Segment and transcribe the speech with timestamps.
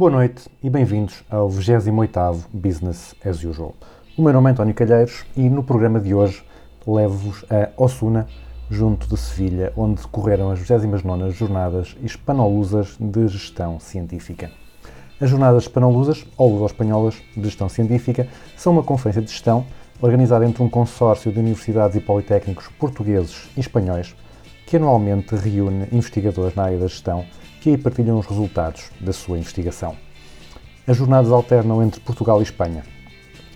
[0.00, 3.74] Boa noite e bem-vindos ao 28º Business as Usual.
[4.16, 6.42] O meu nome é António Calheiros e no programa de hoje
[6.86, 8.26] levo-vos a Osuna,
[8.70, 14.50] junto de Sevilha, onde decorreram as 29º Jornadas Hispanolusas de Gestão Científica.
[15.20, 18.26] As Jornadas Hispanolusas, ou Luso-Espanholas de Gestão Científica,
[18.56, 19.66] são uma conferência de gestão
[20.00, 24.16] organizada entre um consórcio de universidades e politécnicos portugueses e espanhóis
[24.66, 27.26] que anualmente reúne investigadores na área da gestão
[27.60, 29.94] que aí partilham os resultados da sua investigação.
[30.86, 32.82] As jornadas alternam entre Portugal e Espanha.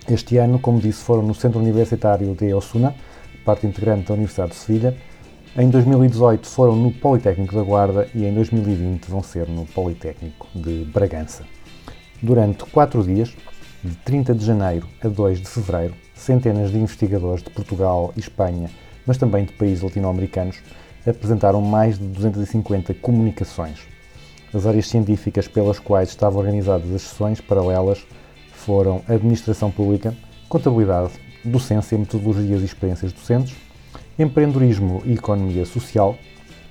[0.07, 2.95] Este ano, como disse, foram no Centro Universitário de Osuna,
[3.43, 4.95] parte integrante da Universidade de Sevilha.
[5.57, 10.85] Em 2018 foram no Politécnico da Guarda e em 2020 vão ser no Politécnico de
[10.85, 11.43] Bragança.
[12.21, 13.35] Durante quatro dias,
[13.83, 18.69] de 30 de janeiro a 2 de fevereiro, centenas de investigadores de Portugal e Espanha,
[19.05, 20.61] mas também de países latino-americanos,
[21.07, 23.94] apresentaram mais de 250 comunicações.
[24.55, 28.07] As áreas científicas pelas quais estavam organizadas as sessões paralelas
[28.53, 30.15] foram Administração Pública,
[30.47, 31.11] Contabilidade,
[31.43, 33.53] Docência, Metodologias e Experiências Docentes,
[34.17, 36.15] Empreendedorismo e Economia Social,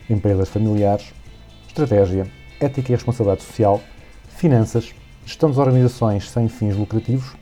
[0.08, 1.12] Empresas Familiares,
[1.68, 2.26] Estratégia,
[2.58, 3.78] Ética e Responsabilidade Social,
[4.28, 4.94] Finanças,
[5.26, 7.36] Gestão das Organizações sem fins lucrativos,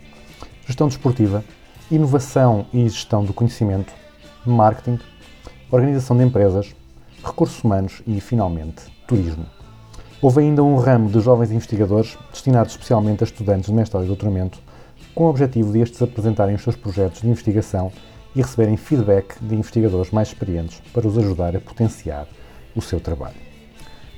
[0.67, 1.45] Gestão Desportiva,
[1.89, 3.93] Inovação e Gestão do Conhecimento,
[4.45, 4.99] Marketing,
[5.71, 6.75] Organização de Empresas,
[7.23, 9.62] Recursos Humanos e, finalmente, Turismo.
[10.23, 14.61] Houve ainda um ramo de jovens investigadores destinados especialmente a estudantes de mestrado e doutoramento,
[15.17, 17.91] com o objetivo de estes apresentarem os seus projetos de investigação
[18.33, 22.29] e receberem feedback de investigadores mais experientes para os ajudar a potenciar
[22.73, 23.35] o seu trabalho.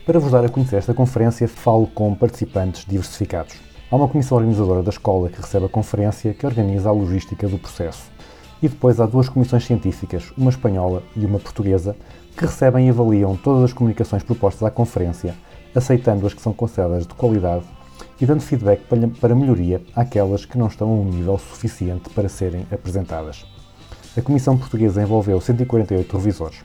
[0.04, 3.56] Para vos dar a conhecer esta conferência, falo com participantes diversificados.
[3.91, 7.56] Há uma comissão organizadora da escola que recebe a conferência, que organiza a logística do
[7.56, 8.12] processo.
[8.62, 11.97] E depois há duas comissões científicas, uma espanhola e uma portuguesa,
[12.37, 15.34] que recebem e avaliam todas as comunicações propostas à conferência,
[15.75, 17.65] aceitando as que são consideradas de qualidade
[18.21, 18.83] e dando feedback
[19.21, 23.45] para- melhoria àquelas que não estão a um nível suficiente para serem apresentadas.
[24.17, 26.59] A Comissão Portuguesa envolveu 148 revisores.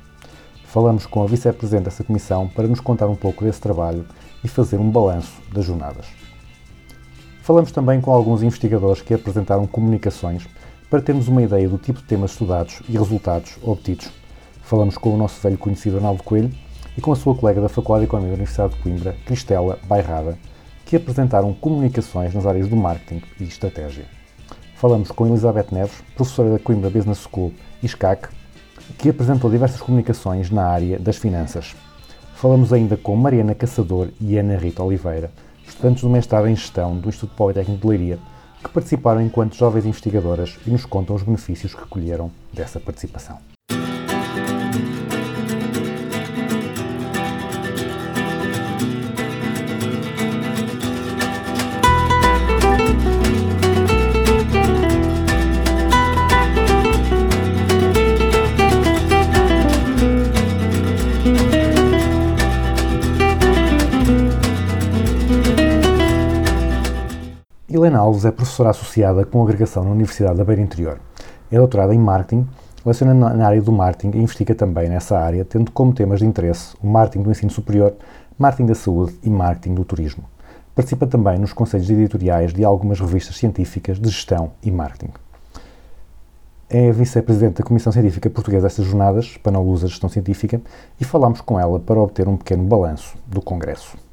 [0.65, 4.05] Falamos com a vice-presidente dessa comissão para nos contar um pouco desse trabalho
[4.43, 6.05] e fazer um balanço das jornadas.
[7.41, 10.47] Falamos também com alguns investigadores que apresentaram comunicações
[10.89, 14.11] para termos uma ideia do tipo de temas estudados e resultados obtidos.
[14.61, 16.51] Falamos com o nosso velho conhecido Arnaldo Coelho
[16.97, 20.37] e com a sua colega da Faculdade de Economia da Universidade de Coimbra, Cristela Bairrada,
[20.85, 24.05] que apresentaram comunicações nas áreas do marketing e estratégia.
[24.75, 28.29] Falamos com Elizabeth Neves, professora da Coimbra Business School e SCAC,
[28.97, 31.75] que apresentou diversas comunicações na área das finanças.
[32.33, 35.31] Falamos ainda com Mariana Caçador e Ana Rita Oliveira,
[35.67, 38.19] estudantes do mestrado em Gestão do Instituto Politécnico de Leiria,
[38.63, 43.37] que participaram enquanto jovens investigadoras e nos contam os benefícios que colheram dessa participação.
[68.09, 70.99] Alves é professora associada com agregação na Universidade da Beira Interior.
[71.51, 72.47] É doutorada em marketing,
[72.83, 76.75] leciona na área do marketing e investiga também nessa área, tendo como temas de interesse
[76.81, 77.93] o marketing do ensino superior,
[78.35, 80.23] marketing da saúde e marketing do turismo.
[80.73, 85.13] Participa também nos conselhos editoriais de algumas revistas científicas de gestão e marketing.
[86.67, 90.59] É vice-presidente da Comissão Científica Portuguesa destas jornadas, Panolusa Gestão Científica,
[90.99, 94.08] e falámos com ela para obter um pequeno balanço do Congresso.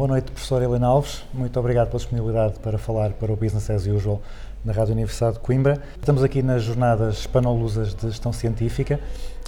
[0.00, 1.22] Boa noite, professora Helena Alves.
[1.30, 4.22] Muito obrigado pela disponibilidade para falar para o Business as Usual
[4.64, 5.78] na Rádio Universidade de Coimbra.
[5.98, 8.98] Estamos aqui nas jornadas Hispanolusas de Gestão Científica.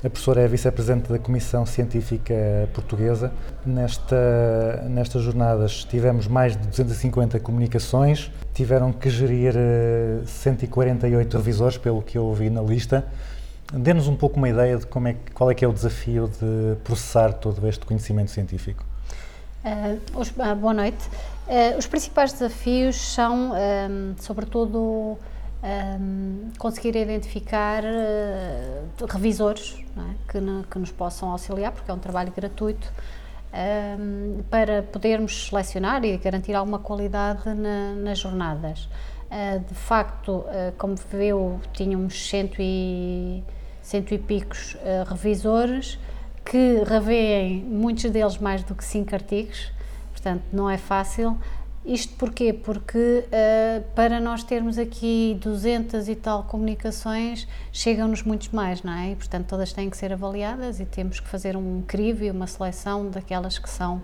[0.04, 2.34] A professora é vice-presidente da Comissão Científica
[2.74, 3.32] Portuguesa.
[3.64, 12.02] Nesta, nestas jornadas tivemos mais de 250 comunicações, tiveram que gerir eh, 148 revisores, pelo
[12.02, 13.06] que eu vi na lista.
[13.72, 16.76] Dê-nos um pouco uma ideia de como é, qual é que é o desafio de
[16.84, 18.91] processar todo este conhecimento científico.
[19.64, 21.08] Ah, os- ah, boa noite.
[21.48, 25.16] Ah, os principais desafios são, ahm, sobretudo,
[25.62, 27.82] ahm, conseguir identificar
[29.08, 30.14] revisores é?
[30.32, 30.38] que,
[30.70, 32.90] que nos possam auxiliar, porque é um trabalho gratuito,
[33.52, 38.88] ahm, para podermos selecionar e garantir alguma qualidade na- nas jornadas.
[39.66, 40.44] De facto,
[40.76, 43.42] como viu, tínhamos cento e,
[43.80, 44.76] cento e picos
[45.08, 45.98] revisores
[46.44, 49.72] que revêem muitos deles mais do que cinco artigos,
[50.12, 51.38] portanto não é fácil.
[51.84, 52.52] Isto porquê?
[52.52, 59.10] Porque ah, para nós termos aqui 200 e tal comunicações, chegam-nos muitos mais, não é?
[59.12, 62.46] E, portanto todas têm que ser avaliadas e temos que fazer um crivo e uma
[62.46, 64.00] seleção daquelas que são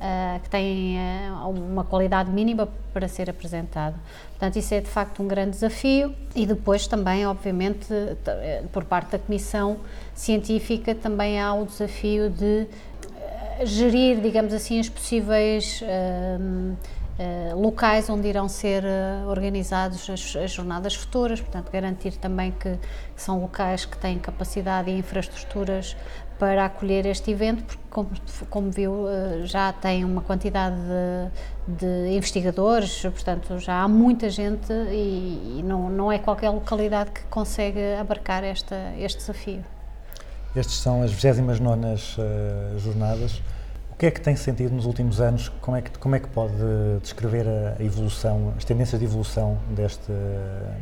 [0.00, 3.96] ah, que têm ah, uma qualidade mínima para ser apresentado.
[4.30, 9.12] Portanto, isso é de facto um grande desafio e depois também, obviamente, eh, por parte
[9.12, 9.76] da Comissão
[10.14, 12.66] Científica, também há o desafio de
[13.16, 16.38] eh, gerir, digamos assim, os possíveis eh,
[17.54, 22.78] locais onde irão ser eh, organizados as, as jornadas futuras, portanto, garantir também que,
[23.14, 25.94] são locais que têm capacidade e infraestruturas
[26.38, 28.10] para acolher este evento, porque, como,
[28.48, 30.76] como viu, eh, já tem uma quantidade
[31.68, 37.10] de, de investigadores, portanto, já há muita gente e, e não, não é qualquer localidade
[37.10, 39.62] que consegue abarcar esta, este desafio.
[40.56, 43.40] Estes são as 29 uh, jornadas.
[44.00, 45.50] Que é que tem sentido nos últimos anos?
[45.60, 46.54] Como é que, como é que pode
[47.02, 50.10] descrever a, evolução, as tendências de evolução deste,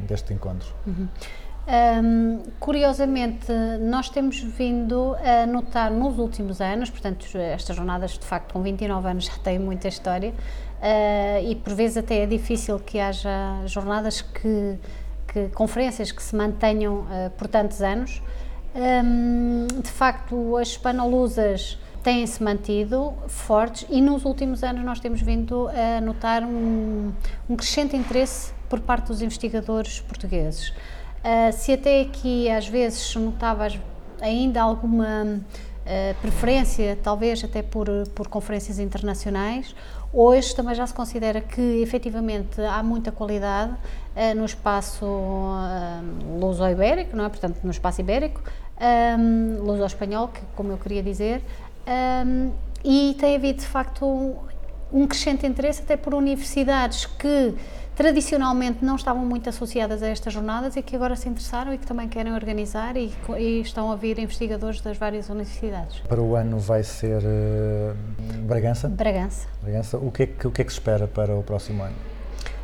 [0.06, 0.68] deste encontro?
[0.86, 8.52] Hum, curiosamente, nós temos vindo a notar nos últimos anos, portanto, estas jornadas de facto
[8.52, 13.00] com 29 anos já têm muita história uh, e por vezes até é difícil que
[13.00, 14.78] haja jornadas que,
[15.26, 18.22] que conferências que se mantenham uh, por tantos anos.
[18.76, 25.68] Um, de facto, as Hispanolosas têm-se mantido fortes e nos últimos anos nós temos vindo
[25.68, 27.12] a notar um,
[27.50, 30.70] um crescente interesse por parte dos investigadores portugueses.
[30.70, 33.68] Uh, se até aqui às vezes notava
[34.22, 39.76] ainda alguma uh, preferência, talvez até por, por conferências internacionais,
[40.10, 45.04] hoje também já se considera que efetivamente há muita qualidade uh, no espaço
[46.40, 47.28] luso-ibérico, não é?
[47.28, 48.40] portanto no espaço ibérico,
[48.80, 51.42] um, luso-espanhol, como eu queria dizer,
[51.88, 52.52] um,
[52.84, 54.36] e tem havido de facto um,
[54.92, 57.54] um crescente interesse até por universidades que
[57.96, 61.84] tradicionalmente não estavam muito associadas a estas jornadas e que agora se interessaram e que
[61.84, 65.98] também querem organizar e, e estão a vir investigadores das várias universidades.
[66.00, 67.96] Para o ano vai ser uh,
[68.46, 68.88] Bragança?
[68.88, 69.48] Bragança.
[69.60, 69.96] Bragança.
[69.98, 71.96] O que, é que, o que é que se espera para o próximo ano?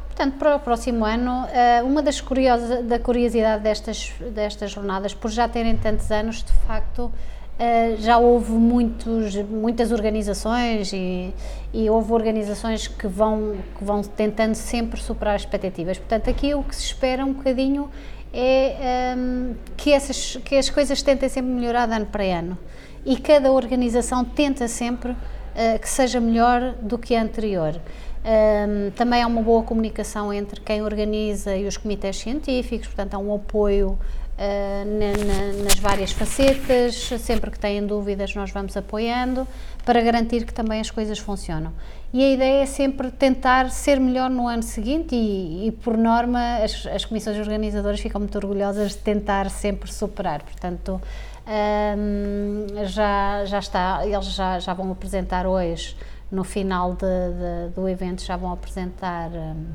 [0.07, 1.49] Portanto, para o próximo ano,
[1.85, 7.11] uma das curiosas, da curiosidade destas, destas jornadas, por já terem tantos anos, de facto,
[7.55, 11.33] Uh, já houve muitos, muitas organizações e,
[11.73, 15.97] e, houve organizações que vão, que vão tentando sempre superar as expectativas.
[15.97, 17.89] Portanto, aqui o que se espera um bocadinho
[18.33, 22.59] é um, que, essas, que as coisas tentem sempre melhorar de ano para ano
[23.07, 27.81] e cada organização tenta sempre uh, que seja melhor do que a anterior.
[28.25, 33.19] Um, também há uma boa comunicação entre quem organiza e os comitês científicos, portanto, há
[33.19, 33.99] um apoio
[34.35, 39.47] Uh, na, na, nas várias facetas, sempre que têm dúvidas nós vamos apoiando
[39.85, 41.73] para garantir que também as coisas funcionam.
[42.13, 46.59] E a ideia é sempre tentar ser melhor no ano seguinte e, e por norma
[46.65, 51.01] as, as, comissões organizadoras ficam muito orgulhosas de tentar sempre superar, portanto
[51.47, 55.97] um, já, já está, eles já, já vão apresentar hoje,
[56.31, 59.67] no final de, de, do evento já vão apresentar um,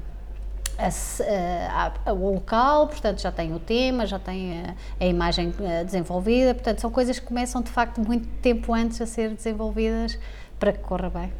[0.79, 5.53] a, a, o local, portanto já tem o tema, já tem a, a, imagem
[5.86, 10.17] desenvolvida, portanto são coisas que começam de facto muito tempo antes a ser desenvolvidas
[10.59, 11.33] para que corra bem.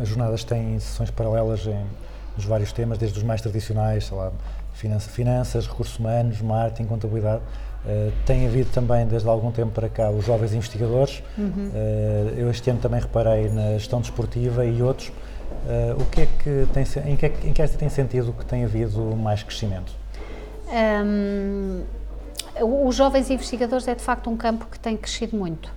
[0.00, 1.86] As jornadas têm sessões paralelas em,
[2.36, 4.32] nos vários temas, desde os mais tradicionais, sei lá,
[4.74, 7.42] finanças, finanças recursos humanos, marketing, contabilidade.
[7.84, 11.22] Uh, tem havido também, desde algum tempo para cá, os jovens investigadores.
[11.36, 11.68] Uhum.
[11.68, 15.12] Uh, eu este ano também reparei na gestão desportiva e outros.
[15.64, 18.44] Uh, o que é que tem, em, que, em que é que tem sentido que
[18.44, 19.92] tem havido mais crescimento?
[21.02, 21.82] Um,
[22.86, 25.72] os jovens investigadores é de facto um campo que tem crescido muito.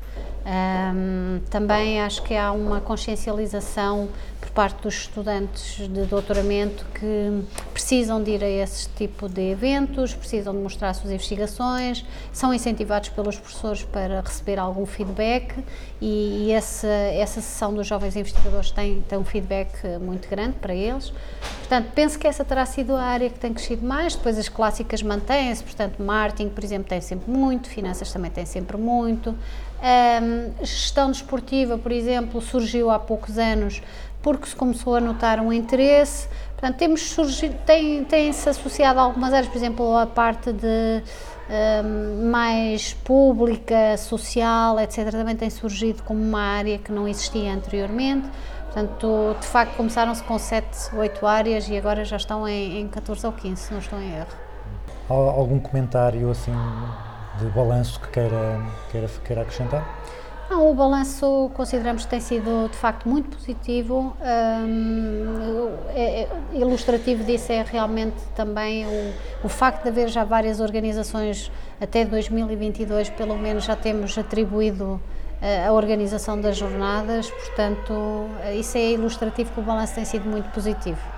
[0.49, 4.07] Ahm, também acho que há uma consciencialização
[4.39, 10.13] por parte dos estudantes de doutoramento que precisam de ir a esse tipo de eventos,
[10.13, 15.53] precisam de mostrar as suas investigações, são incentivados pelos professores para receber algum feedback
[15.99, 20.73] e, e essa, essa sessão dos jovens investigadores tem, tem um feedback muito grande para
[20.73, 21.11] eles.
[21.59, 25.03] Portanto, penso que essa terá sido a área que tem crescido mais, depois as clássicas
[25.03, 29.35] mantêm-se, portanto, marketing, por exemplo, tem sempre muito, finanças também tem sempre muito.
[29.81, 33.81] Ahm, gestão desportiva, por exemplo, surgiu há poucos anos
[34.21, 36.27] porque se começou a notar um interesse.
[36.53, 41.03] Portanto, temos surgido, tem, tem-se associado a algumas áreas, por exemplo, a parte de
[41.49, 48.27] ahm, mais pública, social, etc., também tem surgido como uma área que não existia anteriormente.
[48.65, 53.25] Portanto, de facto, começaram-se com 7, 8 áreas e agora já estão em, em 14
[53.25, 54.27] ou 15, se não estou em erro.
[55.09, 56.51] Al- Algum comentário assim
[57.39, 58.59] de balanço que queira,
[58.91, 59.85] queira, queira acrescentar?
[60.49, 64.15] Não, o balanço consideramos que tem sido de facto muito positivo.
[64.21, 69.13] Hum, é- é- ilustrativo disso é realmente também o,
[69.43, 71.51] o facto de haver já várias organizações,
[71.81, 75.01] até 2022 pelo menos já temos atribuído
[75.41, 78.27] eh, a organização das jornadas, portanto,
[78.57, 81.16] isso é ilustrativo que o balanço tem sido muito positivo.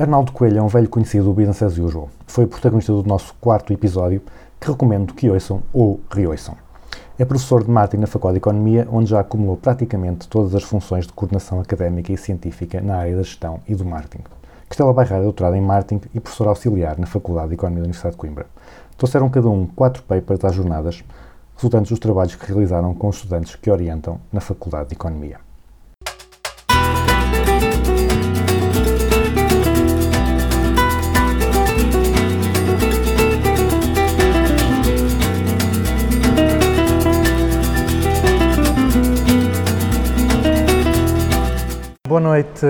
[0.00, 2.08] Arnaldo Coelho é um velho conhecido do Business as Usual.
[2.26, 4.22] Foi protagonista do nosso quarto episódio,
[4.58, 6.56] que recomendo que ouçam ou reouçam.
[7.18, 11.06] É professor de marketing na Faculdade de Economia, onde já acumulou praticamente todas as funções
[11.06, 14.24] de coordenação académica e científica na área da gestão e do marketing.
[14.70, 18.14] Cristela Bairrada é doutorada em marketing e professora auxiliar na Faculdade de Economia da Universidade
[18.14, 18.46] de Coimbra.
[18.96, 21.04] Trouxeram cada um quatro papers às jornadas,
[21.54, 25.49] resultantes dos trabalhos que realizaram com os estudantes que orientam na Faculdade de Economia.
[42.10, 42.66] Boa noite,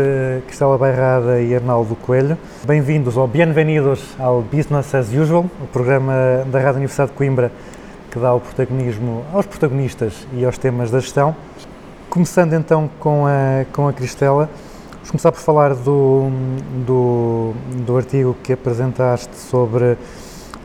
[0.46, 2.36] Cristela Bairrada e Arnaldo Coelho.
[2.66, 7.50] Bem-vindos ou bem-vindos ao Business as Usual, o programa da Rádio Universidade de Coimbra
[8.10, 11.34] que dá o protagonismo aos protagonistas e aos temas da gestão.
[12.10, 14.46] Começando então com a, com a Cristela,
[14.96, 16.28] vamos começar por falar do,
[16.84, 17.54] do,
[17.86, 19.96] do artigo que apresentaste sobre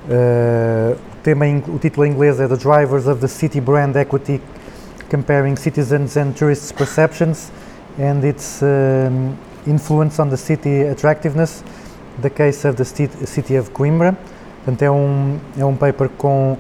[0.09, 3.95] eh, o tema, em- o título em inglês é The Drivers of the City Brand
[3.95, 4.41] Equity
[5.09, 7.49] Comparing Citizens and Tourists' Perceptions
[7.97, 9.35] and its um,
[9.67, 11.63] Influence on the City Attractiveness,
[12.21, 14.15] the Case of the City, of Coimbra.
[14.63, 16.55] Portanto, é um, é um paper com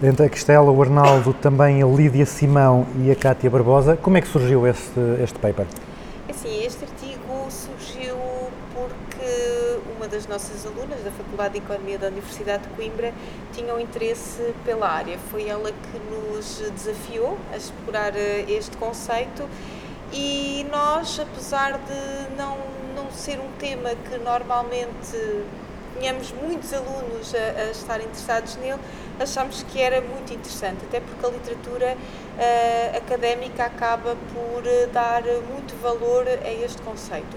[0.00, 3.96] entre a Cristela, o Arnaldo, também a Lídia Simão e a Cátia Barbosa.
[3.96, 5.66] Como é que surgiu este, este paper?
[6.30, 8.16] Assim, este artigo surgiu
[8.72, 13.12] porque uma das nossas alunas da Faculdade de Economia da Universidade de Coimbra
[13.52, 15.18] tinha um interesse pela área.
[15.32, 19.48] Foi ela que nos desafiou a explorar eh, este conceito
[20.12, 22.56] e nós, apesar de não,
[22.94, 25.16] não ser um tema que normalmente
[25.98, 28.78] tínhamos muitos alunos a, a estar interessados nele,
[29.20, 31.96] achámos que era muito interessante, até porque a literatura
[32.38, 37.36] eh, académica acaba por eh, dar muito valor a este conceito.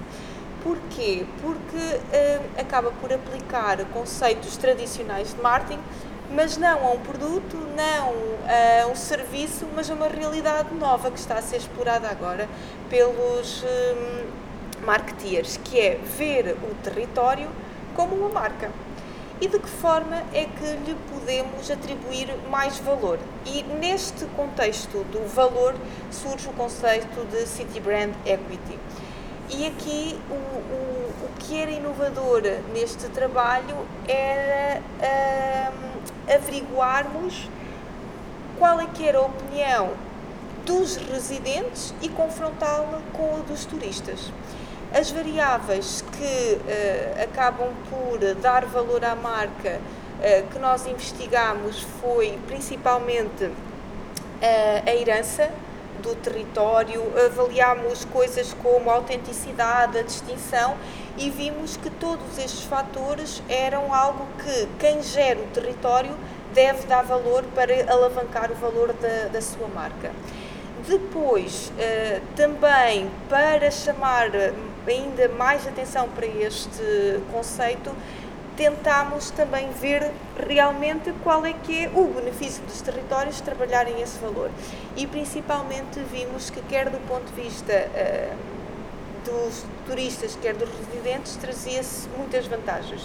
[0.63, 1.25] Porquê?
[1.41, 5.79] Porque eh, acaba por aplicar conceitos tradicionais de marketing,
[6.33, 8.13] mas não a um produto, não
[8.47, 12.47] a um serviço, mas a uma realidade nova que está a ser explorada agora
[12.89, 14.25] pelos hum,
[14.85, 17.49] marketeers, que é ver o território
[17.95, 18.71] como uma marca.
[19.39, 23.17] E de que forma é que lhe podemos atribuir mais valor?
[23.45, 25.73] E neste contexto do valor
[26.11, 28.77] surge o conceito de City Brand Equity.
[29.49, 33.75] E aqui o, o, o que era inovador neste trabalho
[34.07, 34.79] era
[35.71, 35.90] hum,
[36.27, 37.49] averiguarmos
[38.57, 39.91] qual é que era a opinião
[40.65, 44.31] dos residentes e confrontá-la com a dos turistas.
[44.93, 49.79] As variáveis que eh, acabam por dar valor à marca
[50.21, 53.49] eh, que nós investigamos foi principalmente
[54.41, 55.49] eh, a herança
[56.01, 60.75] do território, avaliámos coisas como a autenticidade, a distinção
[61.17, 66.15] e vimos que todos estes fatores eram algo que quem gera o território
[66.53, 70.11] deve dar valor para alavancar o valor da, da sua marca.
[70.87, 74.31] Depois, eh, também para chamar
[74.87, 77.91] ainda mais atenção para este conceito,
[78.57, 80.11] tentámos também ver
[80.47, 84.49] realmente qual é que é o benefício dos territórios trabalharem esse valor.
[84.95, 88.33] E principalmente vimos que quer do ponto de vista eh,
[89.25, 93.01] dos turistas, quer dos residentes, trazia-se muitas vantagens,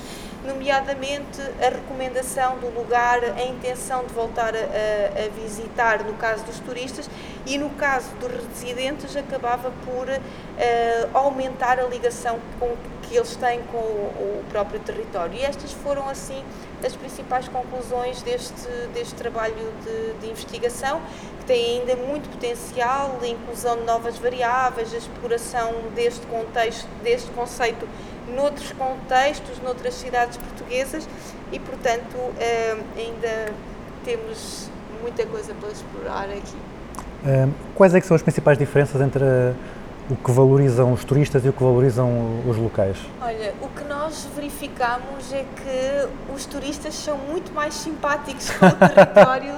[0.46, 6.58] nomeadamente a recomendação do lugar, a intenção de voltar a, a- visitar, no caso dos
[6.60, 7.08] turistas,
[7.44, 13.60] e no caso dos residentes, acabava por eh, aumentar a ligação com, que eles têm
[13.70, 15.34] com o, o próprio território.
[15.34, 16.42] E estas foram, assim,
[16.84, 21.00] as principais conclusões deste, deste trabalho de, de investigação,
[21.40, 27.30] que tem ainda muito potencial, a inclusão de novas variáveis, a exploração deste contexto, deste
[27.30, 27.86] conceito
[28.34, 31.08] noutros contextos, noutras cidades portuguesas
[31.52, 33.52] e, portanto, eh, ainda
[34.04, 34.68] temos
[35.02, 36.56] muita coisa para explorar aqui.
[37.24, 39.24] Ahm, quais é que são as principais diferenças entre
[40.08, 42.96] o que valorizam os turistas e o que valorizam os locais?
[43.20, 48.70] Olha, o que nós verificamos é que os turistas são muito mais simpáticos com o
[48.88, 49.54] território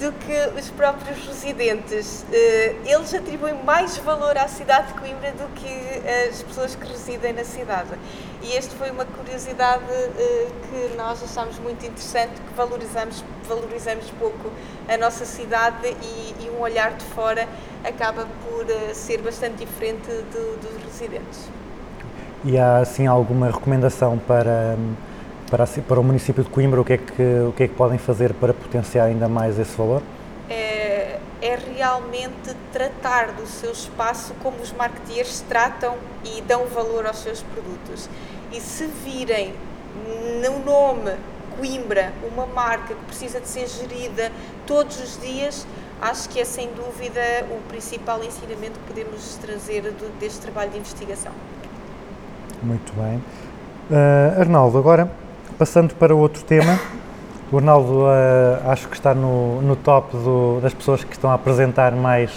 [0.00, 2.24] do que os próprios residentes.
[2.32, 7.32] Eh, Eles atribuem mais valor à cidade de Coimbra do que as pessoas que residem
[7.32, 7.90] na cidade.
[8.44, 14.52] E esta foi uma curiosidade eh, que nós achamos muito interessante, que valorizamos, valorizamos pouco
[14.88, 17.48] a nossa cidade e, e um olhar de fora
[17.82, 21.50] acaba por eh, ser bastante diferente do- dos residentes.
[22.44, 24.76] E há assim alguma recomendação para,
[25.50, 26.80] para, a ci- para o município de Coimbra?
[26.80, 29.76] O que, é que, o que é que podem fazer para potenciar ainda mais esse
[29.76, 30.02] valor?
[30.48, 37.18] é, é realmente tratar do seu espaço como os marketeers tratam e dão valor aos
[37.18, 38.08] seus produtos.
[38.54, 39.52] E se virem
[40.42, 41.12] no nome
[41.58, 44.30] Coimbra uma marca que precisa de ser gerida
[44.66, 45.66] todos os dias,
[46.02, 47.20] acho que é sem dúvida
[47.50, 51.32] o principal ensinamento que podemos trazer do- deste trabalho de investigação.
[52.62, 53.22] Muito bem.
[53.90, 55.10] Ah, Arnaldo, agora
[55.58, 56.78] passando para outro tema.
[57.52, 61.34] O Arnaldo ah, acho que está no, no top do- das pessoas que estão a
[61.34, 62.30] apresentar mais,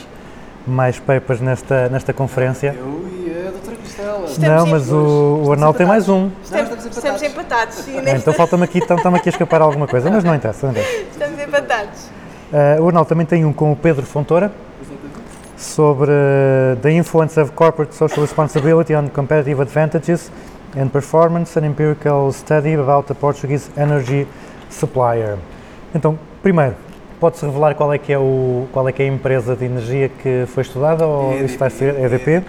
[0.66, 2.76] mais papers nesta, nesta conferência.
[2.78, 3.87] Eu e a doutora Cristela.
[3.98, 6.30] Estamos Não, em- mas o, o Arnaldo tem mais um.
[6.44, 7.24] Estamos, estamos estamos empatados.
[7.24, 7.76] empatados.
[7.78, 10.36] sim, Ah, nesta- Então falta-me aqui, então, está-me aqui a escapar alguma coisa, mas não
[10.36, 10.68] interessa.
[10.68, 11.02] Não interessa.
[11.12, 12.10] Estamos empatados.
[12.54, 14.52] Ah, o Arnaldo também tem um com o Pedro Fontoura
[15.58, 20.32] sobre uh, the influence of corporate social responsibility on competitive advantages
[20.80, 24.28] and performance, an empirical study about the Portuguese energy
[24.70, 25.38] supplier.
[25.96, 26.76] Então, primeiro,
[27.20, 30.10] pode-se revelar qual é que é o qual é que é a empresa de energia
[30.10, 32.48] que foi estudada ou isso vai ser EDP, EDP?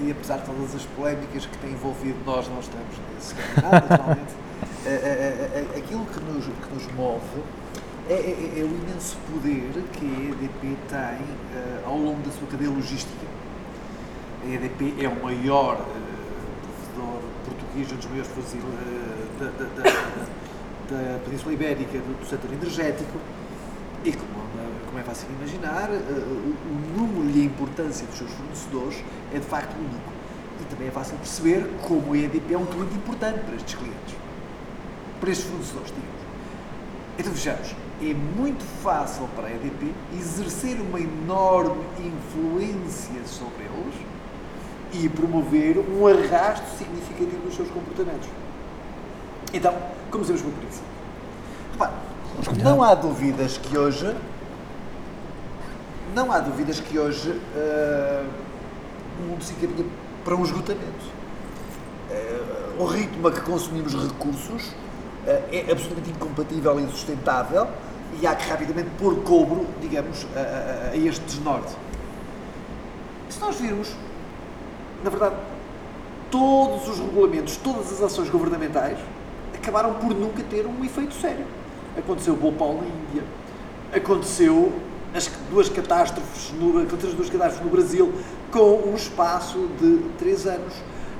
[0.00, 4.32] E apesar de todas as polémicas que têm envolvido, nós não estamos nesse naturalmente.
[5.76, 7.20] aquilo que nos, que nos move
[8.08, 12.48] é, é- é o imenso poder que a EDP tem eh, ao longo da sua
[12.48, 13.26] cadeia logística.
[14.44, 19.46] A EDP é o maior eh, provedor português, um dos maiores eh, da,
[19.82, 20.28] da- da-
[20.88, 23.18] da Península Ibérica do, do setor energético
[24.04, 24.48] e como,
[24.86, 29.44] como é fácil imaginar, eh, o, número e a importância dos seus fornecedores é de
[29.44, 30.12] facto único.
[30.60, 34.14] E também é fácil perceber como a EDP é um cliente importante para estes clientes,
[35.20, 36.18] para estes fornecedores, digamos.
[37.18, 43.94] Então vejamos, é muito fácil para a EDP exercer uma enorme influência sobre eles
[44.92, 48.28] e promover um arrasto significativo dos seus comportamentos.
[49.52, 49.74] Então,
[50.10, 50.82] comecemos por isso.
[51.72, 51.92] Repare,
[52.62, 54.14] não há dúvidas que hoje
[56.14, 58.24] não há dúvidas que hoje eh,
[59.20, 59.84] o mundo se encaminha
[60.24, 61.04] para um esgotamento.
[62.10, 62.40] Eh,
[62.78, 64.72] o ritmo a que consumimos recursos
[65.26, 67.68] eh, é absolutamente incompatível e insustentável
[68.20, 71.72] e há que rapidamente pôr cobro, digamos, a, a- a este desnorte.
[73.28, 73.94] Se nós virmos,
[75.04, 75.36] na verdade,
[76.30, 78.98] todos os regulamentos, todas as ações governamentais
[79.54, 81.44] acabaram por nunca ter um efeito sério.
[81.98, 83.24] Aconteceu o Bhopal na Índia,
[83.92, 84.72] aconteceu
[85.14, 88.12] as duas catástrofes no, aconteceram as duas catástrofes no Brasil
[88.52, 90.74] com um espaço de três anos.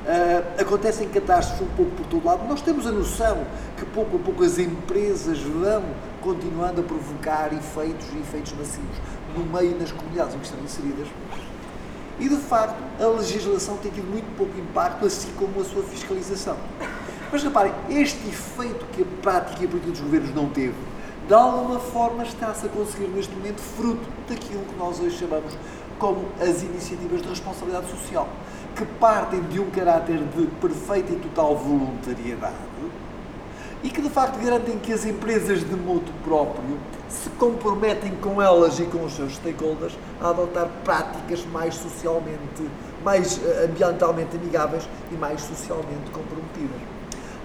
[0.07, 2.49] Ah, acontecem catástrofes um pouco por todo lado.
[2.49, 3.45] Nós temos a noção
[3.77, 5.85] que pouco a pouco as empresas vão
[6.23, 8.97] continuando a provocar efeitos e efeitos massivos
[9.37, 11.09] no meio e nas comunidades em que estão inseridas.
[12.21, 16.57] E de facto, a legislação tem tido muito pouco impacto, assim como a sua fiscalização.
[17.31, 20.75] Mas reparem, este efeito que a prática e a política dos governos não teve,
[21.27, 25.55] de alguma forma está-se a conseguir neste momento fruto daquilo que nós hoje chamamos
[25.99, 28.29] como as iniciativas de responsabilidade social,
[28.75, 32.69] que partem de um caráter de perfeita e total voluntariedade
[33.83, 38.79] e que de facto garantem que as empresas de modo próprio se comprometem com elas
[38.81, 42.69] e com os seus stakeholders a adotar práticas mais socialmente,
[43.05, 46.98] mais eh, ambientalmente amigáveis e mais socialmente comprometidas.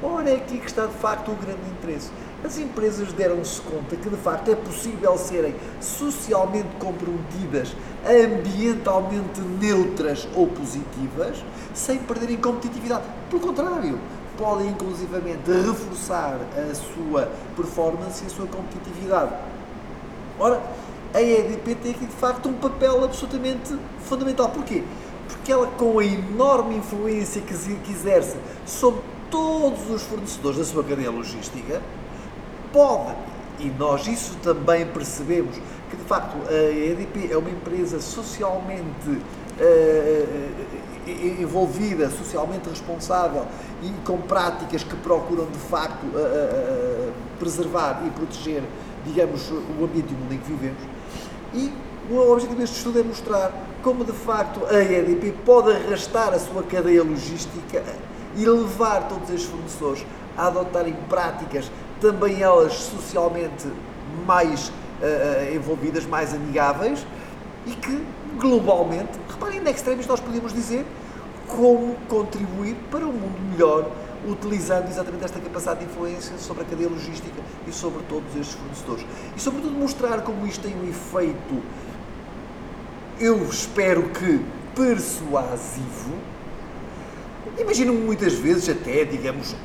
[0.03, 2.11] Ora, é aqui que está de facto o grande interesse.
[2.43, 7.73] As empresas deram-se conta que de facto é possível serem socialmente comprometidas,
[8.05, 11.41] ambientalmente neutras ou positivas,
[11.73, 13.03] sem perderem competitividade.
[13.29, 13.97] Pelo contrário,
[14.37, 19.31] podem inclusivamente reforçar a sua performance e a sua competitividade.
[20.37, 20.61] Ora,
[21.13, 24.49] a EDP tem aqui de facto um papel absolutamente fundamental.
[24.49, 24.83] Porquê?
[25.29, 27.53] Porque ela, com a enorme influência que
[27.89, 28.35] exerce
[28.65, 29.01] sobre
[29.33, 31.81] todos os fornecedores da sua cadeia logística,
[32.71, 33.15] pode,
[33.59, 35.55] e nós isso também percebemos,
[35.89, 39.17] que de facto a EDP é uma empresa socialmente
[39.59, 40.49] eh,
[41.07, 43.47] eh, envolvida, socialmente responsável
[43.81, 48.61] e com práticas que procuram de facto eh, eh, preservar e proteger,
[49.03, 50.83] digamos, o ambiente e o mundo em que vivemos.
[51.55, 51.73] E
[52.11, 56.61] o objetivo deste estudo é mostrar como de facto a EDP pode arrastar a sua
[56.61, 57.83] cadeia logística
[58.35, 60.05] e levar todos estes fornecedores
[60.37, 63.67] a adotarem práticas, também elas socialmente
[64.25, 67.05] mais eh, envolvidas, mais amigáveis
[67.65, 68.03] e que
[68.39, 70.85] globalmente, reparem, em extremis nós podemos dizer
[71.47, 73.89] como contribuir para um mundo melhor
[74.27, 79.05] utilizando exatamente esta capacidade de influência sobre a cadeia logística e sobre todos estes fornecedores.
[79.35, 81.61] E sobretudo mostrar como isto tem um efeito,
[83.19, 84.43] eu espero que
[84.75, 86.13] persuasivo,
[87.57, 89.55] imagino muitas vezes até, digamos,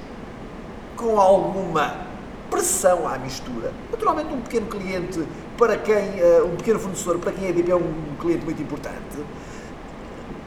[0.97, 2.07] com alguma
[2.51, 3.73] pressão à mistura.
[3.91, 5.23] Naturalmente um pequeno cliente
[5.57, 9.19] para quem, eh, um pequeno fornecedor para quem a EDP é um cliente muito importante,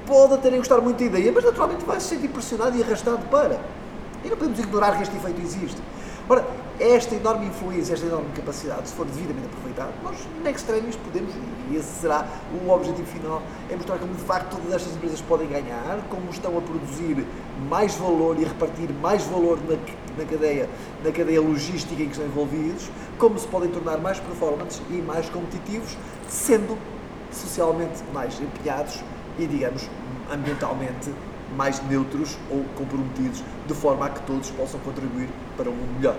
[0.05, 3.59] pode até gostar muito da ideia, mas naturalmente vai se sentir pressionado e arrastado para.
[4.23, 5.81] E não podemos ignorar que este efeito existe.
[6.29, 6.45] Ora,
[6.81, 11.31] esta enorme influência, esta enorme capacidade, se for devidamente aproveitada, nós, na extremis, podemos,
[11.69, 15.47] e esse será o objetivo final, é mostrar como de facto todas estas empresas podem
[15.47, 17.23] ganhar, como estão a produzir
[17.69, 19.77] mais valor e a repartir mais valor na,
[20.17, 20.67] na, cadeia,
[21.03, 22.89] na cadeia logística em que estão envolvidos,
[23.19, 25.95] como se podem tornar mais performantes e mais competitivos,
[26.27, 26.75] sendo
[27.31, 29.03] socialmente mais empenhados
[29.37, 29.87] e, digamos,
[30.33, 31.13] ambientalmente
[31.55, 36.15] mais neutros ou comprometidos, de forma a que todos possam contribuir para um mundo melhor.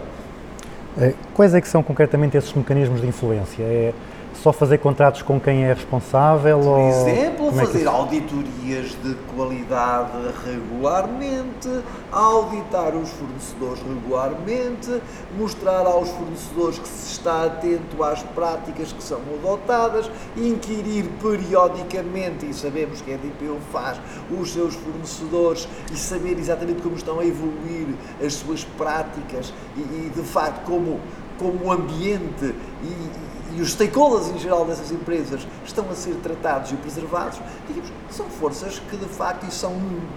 [0.99, 3.63] Eh, Quais é que são concretamente esses mecanismos de influência?
[3.63, 3.93] É
[4.35, 6.59] só fazer contratos com quem é responsável?
[6.59, 10.11] Por ou exemplo, é fazer auditorias de qualidade
[10.45, 11.69] regularmente,
[12.11, 15.03] auditar os fornecedores regularmente,
[15.39, 22.55] mostrar aos fornecedores que se está atento às práticas que são adotadas, inquirir periodicamente, e
[22.55, 27.25] sabemos que a EDP o faz, os seus fornecedores e saber exatamente como estão a
[27.25, 27.89] evoluir
[28.25, 31.01] as suas práticas e, e, de facto, como,
[31.43, 36.71] como o ambiente e, e os stakeholders em geral dessas empresas estão a ser tratados
[36.71, 39.75] e preservados, digamos, são forças que de facto são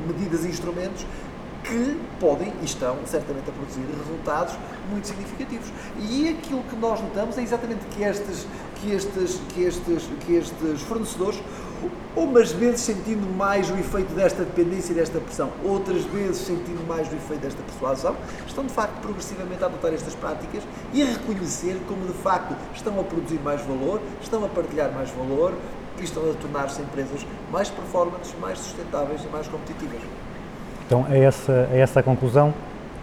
[0.08, 1.06] medidas e instrumentos
[1.64, 4.54] que podem e estão certamente a produzir resultados
[4.92, 5.68] muito significativos.
[5.98, 10.82] E aquilo que nós notamos é exatamente que estes, que estes, que estes, que estes
[10.82, 11.42] fornecedores,
[12.16, 17.12] umas vezes sentindo mais o efeito desta dependência e desta pressão, outras vezes sentindo mais
[17.12, 18.16] o efeito desta persuasão,
[18.48, 23.00] estão de facto progressivamente a adotar estas práticas e a reconhecer como de facto estão
[23.00, 25.54] a produzir mais valor, estão a partilhar mais valor
[26.00, 30.02] e estão a tornar-se empresas mais performantes, mais sustentáveis e mais competitivas.
[30.86, 32.54] Então é essa, é essa a conclusão,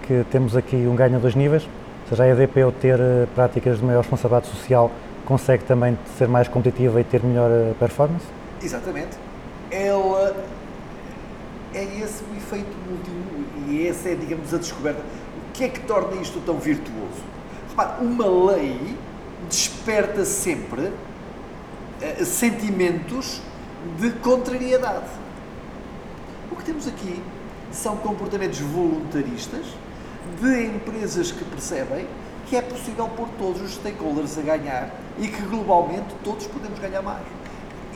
[0.02, 1.64] que temos aqui um ganho a dois níveis,
[2.02, 4.90] ou seja, a EDP ao ter eh, práticas de maior responsabilidade social
[5.24, 8.24] consegue também ser mais competitiva e ter melhor eh, performance?
[8.62, 9.16] Exatamente.
[9.70, 10.36] Ela
[11.74, 15.00] é esse o efeito último e essa é, digamos, a descoberta.
[15.00, 17.22] O que é que torna isto tão virtuoso?
[17.70, 18.96] Repare, uma lei
[19.48, 20.92] desperta sempre
[22.00, 23.40] eh, sentimentos
[23.98, 25.10] de contrariedade.
[26.50, 27.22] O que temos aqui
[27.72, 29.64] são comportamentos voluntaristas
[30.40, 32.06] de empresas que percebem
[32.46, 37.00] que é possível pôr todos os stakeholders a ganhar e que globalmente todos podemos ganhar
[37.00, 37.24] mais.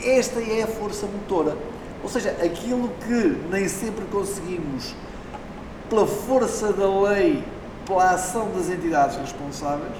[0.04, 1.56] Esta é a força motora.
[2.02, 4.94] Ou seja, aquilo que nem sempre conseguimos
[5.88, 7.42] pela força da lei,
[7.86, 9.96] pela ação das entidades responsáveis,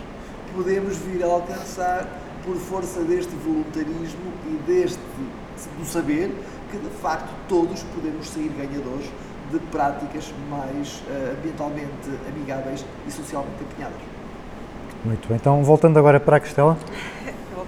[0.54, 2.06] podemos vir a alcançar
[2.44, 5.00] por força deste voluntarismo e deste
[5.78, 6.30] do saber
[6.70, 9.10] que de facto todos podemos sair ganhadores
[9.50, 14.00] de práticas mais eh, ambientalmente amigáveis e socialmente empenhadas.
[15.04, 16.76] Muito bem, então voltando agora para a Costela,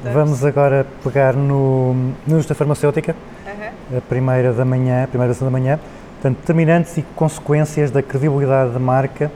[0.02, 0.14] Voltamos.
[0.14, 1.94] vamos agora pegar no,
[2.26, 3.98] na indústria farmacêutica, Aham.
[3.98, 5.78] a primeira da manhã, a primeira versão da manhã,
[6.14, 9.30] portanto, determinantes e consequências da credibilidade da marca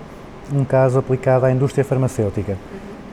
[0.52, 2.56] um caso aplicado à indústria farmacêutica.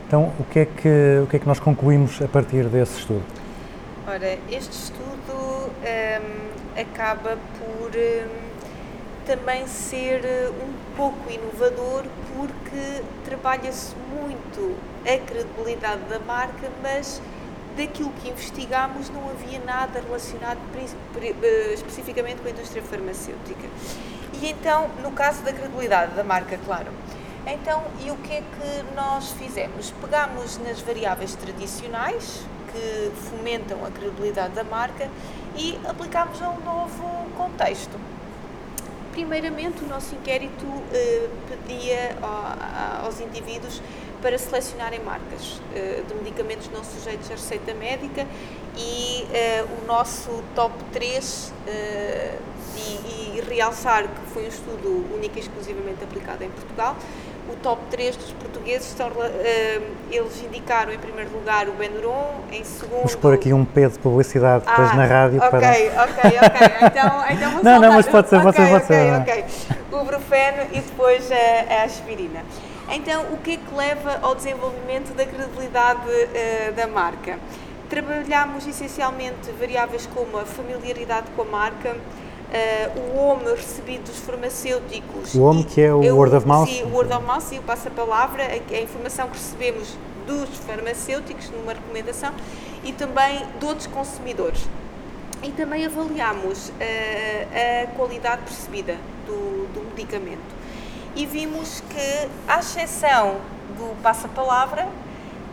[0.07, 3.23] Então, o que, é que, o que é que nós concluímos a partir desse estudo?
[4.07, 8.27] Ora, este estudo hum, acaba por hum,
[9.25, 17.21] também ser eh, um pouco inovador porque trabalha-se muito a credibilidade da marca, mas
[17.75, 23.67] daquilo que investigámos não havia nada relacionado eh, especificamente com a indústria farmacêutica.
[24.41, 26.91] E então, no caso da credibilidade da marca, claro.
[27.45, 29.91] Então, e o que é que nós fizemos?
[30.01, 35.09] Pegámos nas variáveis tradicionais que fomentam a credibilidade da marca
[35.55, 37.99] e aplicámos a um novo contexto.
[39.11, 42.15] Primeiramente, o nosso inquérito eh, pedia
[43.03, 43.81] aos indivíduos
[44.21, 48.25] para selecionarem marcas eh, de medicamentos não sujeitos à receita médica
[48.77, 52.35] e eh, o nosso top 3 eh,
[52.77, 56.95] e, e realçar que foi um estudo único e exclusivamente aplicado em Portugal.
[57.51, 59.09] O top 3 dos portugueses estão,
[60.11, 63.97] eles indicaram em primeiro lugar o Benuron, em segundo Vamos pôr aqui um P de
[63.97, 66.03] publicidade depois ah, na rádio ok, para.
[66.03, 66.87] ok, ok.
[66.87, 69.99] Então, então vou Não, não, mas pode ser, pode ser, Ok, pode ser, ok, ok.
[69.99, 72.43] O brufeno e depois a, a aspirina.
[72.91, 77.37] Então, o que é que leva ao desenvolvimento da credibilidade eh, da marca?
[77.89, 81.95] Trabalhamos essencialmente variáveis como a familiaridade com a marca,
[82.51, 85.35] eh, o home recebido dos farmacêuticos.
[85.35, 86.67] O home e- que é o eu- word of mouth?
[86.67, 91.49] Sim, o word of mouth, sim, o passa-palavra, a, a informação que recebemos dos farmacêuticos
[91.51, 92.33] numa recomendação
[92.83, 94.67] e também de outros consumidores.
[95.43, 98.97] E também avaliamos eh, a qualidade percebida
[99.27, 100.58] do, do medicamento.
[101.15, 103.37] E vimos que, à exceção
[103.77, 104.87] do passa-palavra,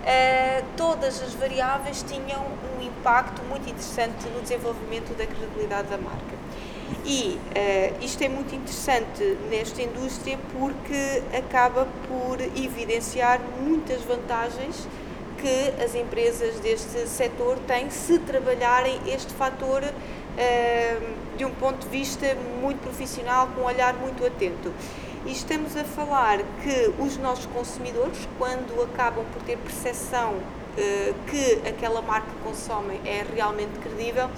[0.04, 2.44] eh, todas as variáveis tinham
[2.78, 6.36] um impacto muito interessante no desenvolvimento da credibilidade da marca.
[7.04, 14.86] E eh, isto é muito interessante nesta indústria porque acaba por evidenciar muitas vantagens
[15.38, 19.82] que as empresas deste setor têm se trabalharem este fator
[20.38, 20.98] eh,
[21.36, 24.72] de um ponto de vista muito profissional, com um olhar muito atento.
[25.26, 30.36] E estamos a falar que os nossos consumidores, quando acabam por ter percepção
[30.78, 34.30] eh, que aquela marca que consomem é realmente credível,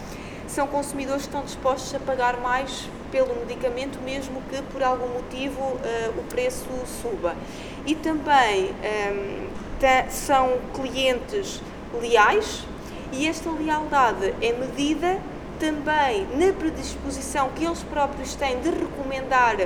[0.47, 5.79] são consumidores que estão dispostos a pagar mais pelo medicamento, mesmo que por algum motivo
[5.85, 6.67] eh, o preço
[7.03, 7.37] suba.
[7.85, 11.61] E também ehm, são clientes
[12.01, 12.65] leais
[13.13, 15.21] e esta lealdade é medida
[15.59, 19.57] também na predisposição que eles próprios têm de recomendar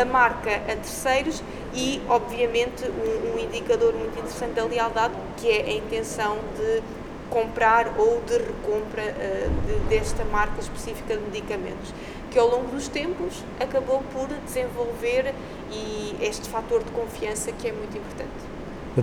[0.00, 1.42] a marca a terceiros
[1.74, 6.82] e, obviamente, um, um indicador muito interessante da lealdade, que é a intenção de
[7.30, 11.94] comprar ou de recompra eh, de- desta marca específica de medicamentos,
[12.30, 15.34] que ao longo dos tempos acabou por desenvolver
[15.70, 18.51] e este fator de confiança que é muito importante.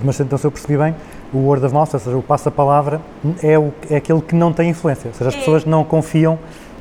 [0.03, 0.95] Mas então, se eu percebi bem,
[1.33, 3.01] o word of mouth, ou seja, o passa-palavra,
[3.41, 5.07] é, o, é aquele que não tem influência.
[5.09, 5.39] Ou seja, as É.
[5.39, 6.37] pessoas não confiam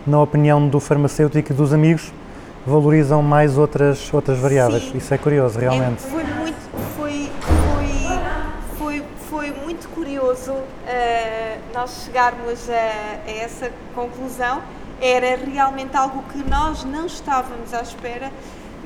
[0.06, 2.12] na opinião do farmacêutico e dos amigos,
[2.66, 4.84] valorizam mais outras, outras variáveis.
[4.84, 4.98] Sim.
[4.98, 6.04] Isso é curioso, realmente.
[6.04, 6.58] É, foi muito,
[6.96, 7.30] foi,
[7.68, 8.18] foi,
[8.78, 10.52] foi, foi muito curioso
[10.86, 12.72] eh, nós chegarmos a,
[13.26, 14.60] a essa conclusão.
[15.00, 18.30] Era realmente algo que nós não estávamos à espera,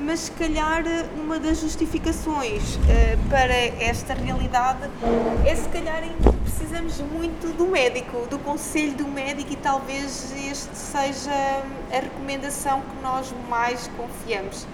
[0.03, 4.79] mas se calhar eh, uma das justificações eh, para esta realidade
[5.45, 10.33] é se calhar em que precisamos muito do médico, do conselho do médico e talvez
[10.49, 11.31] este seja
[11.91, 14.65] a recomendação que nós mais confiamos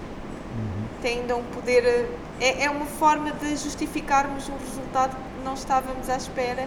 [1.02, 1.84] tendo um poder.
[1.84, 2.06] eh,
[2.42, 6.66] É, é uma forma de justificarmos um resultado que não estávamos à espera,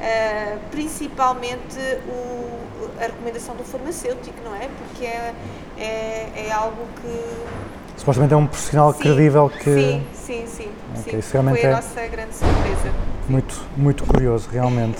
[0.00, 1.76] eh, principalmente
[2.08, 4.66] o- a recomendação do farmacêutico, não é?
[4.78, 5.34] Porque é,
[5.78, 7.79] é, é algo que.
[8.00, 9.74] Supostamente é um profissional Sim, credível que.
[9.74, 10.68] Sim, sim, sim.
[10.98, 11.18] Ok, sim.
[11.18, 12.90] isso realmente Foi a é- nossa grande surpresa.
[13.28, 14.98] Muito, muito curioso, realmente.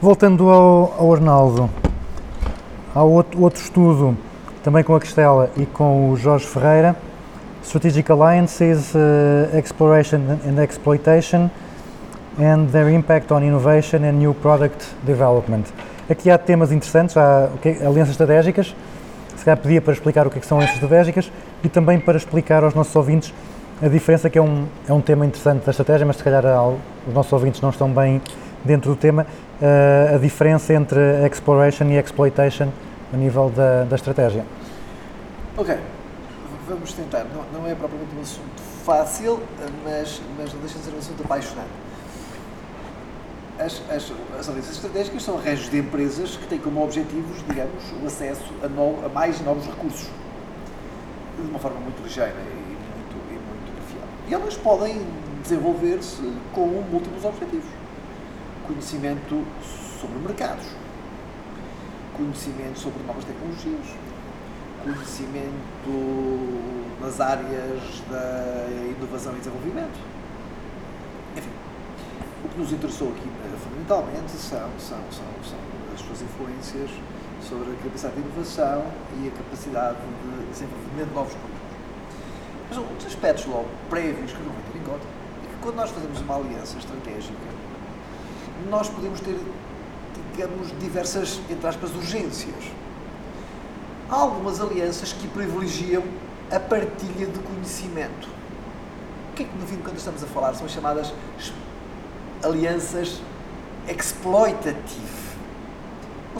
[0.00, 1.68] Voltando ao, ao Arnaldo,
[2.94, 4.16] há outro, outro estudo,
[4.64, 6.96] também com a Cristela e com o Jorge Ferreira,
[7.62, 11.50] Strategic Alliances, uh, Exploration and Exploitation
[12.38, 15.64] and their Impact on Innovation and New Product Development.
[16.08, 18.74] Aqui há temas interessantes, há o que é- alianças estratégicas,
[19.36, 21.30] se calhar pedia para explicar o que, é que são alianças estratégicas
[21.62, 23.32] e também para explicar aos nossos ouvintes
[23.82, 26.44] a diferença, que é um, é um tema interessante da estratégia, mas se calhar
[27.06, 28.20] os nossos ouvintes não estão bem
[28.62, 29.26] dentro do tema,
[29.60, 32.68] eh, a diferença entre exploration e exploitation
[33.12, 34.44] a nível da, da estratégia.
[35.56, 35.76] Ok,
[36.68, 37.24] vamos tentar.
[37.24, 39.40] Não, não é propriamente um assunto fácil,
[39.84, 41.68] mas, mas não deixa de ser um assunto apaixonante.
[43.58, 48.06] As, as, as alianças estratégicas são arranjos de empresas que têm como objetivos, digamos, o
[48.06, 50.08] acesso a, no, a mais novos recursos.
[51.42, 54.08] De uma forma muito ligeira e muito, e muito trivial.
[54.28, 55.00] E elas podem
[55.42, 57.70] desenvolver-se com múltiplos objetivos.
[58.66, 59.44] Conhecimento
[60.00, 60.66] sobre mercados,
[62.16, 63.86] conhecimento sobre novas tecnologias,
[64.84, 65.90] conhecimento
[67.00, 69.98] nas áreas da inovação e desenvolvimento.
[71.36, 71.50] Enfim,
[72.44, 75.58] o que nos interessou aqui fundamentalmente são, são, são, são
[75.94, 76.90] as suas influências
[77.50, 78.84] sobre a capacidade de inovação
[79.20, 81.60] e a capacidade de desenvolvimento de novos produtos.
[82.68, 85.04] Mas um dos aspectos logo prévios que não vou ter em conta
[85.44, 87.34] é que quando nós fazemos uma aliança estratégica,
[88.70, 89.36] nós podemos ter,
[90.32, 92.70] digamos, diversas, entre aspas, urgências.
[94.08, 96.04] Há algumas alianças que privilegiam
[96.52, 98.28] a partilha de conhecimento.
[99.30, 100.54] O que é que, no fim de contas, estamos a falar?
[100.54, 101.12] São as chamadas
[102.44, 103.20] alianças
[103.88, 105.29] exploitative.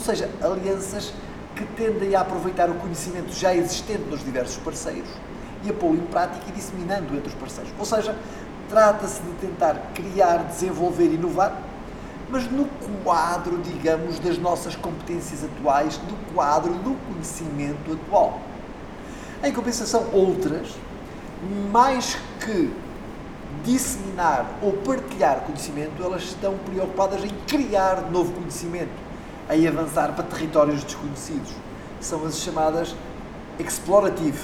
[0.01, 1.13] Ou seja, alianças
[1.55, 5.11] que tendem a aproveitar o conhecimento já existente nos diversos parceiros
[5.63, 7.71] e a pô-lo em prática e disseminando entre os parceiros.
[7.79, 8.17] Ou seja,
[8.71, 11.55] trata-se de tentar criar, desenvolver inovar,
[12.31, 12.65] mas no
[13.05, 18.41] quadro, digamos, das nossas competências atuais, do quadro do conhecimento atual.
[19.45, 20.75] Em compensação, outras,
[21.71, 22.73] mais que
[23.65, 29.10] disseminar ou partilhar conhecimento, elas estão preocupadas em criar novo conhecimento,
[29.51, 31.53] em avançar para territórios desconhecidos.
[32.01, 32.95] São as chamadas
[33.59, 34.39] explorative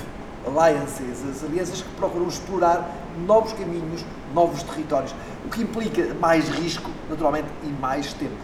[0.47, 2.89] alliances, as alianças que procuram explorar
[3.27, 5.15] novos caminhos, novos territórios,
[5.45, 8.37] o que implica mais risco, naturalmente, e mais tempo.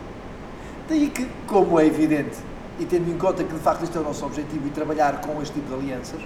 [0.88, 2.38] Daí que, como é evidente,
[2.78, 5.40] e tendo em conta que de facto este é o nosso objetivo e trabalhar com
[5.42, 6.20] este tipo de alianças,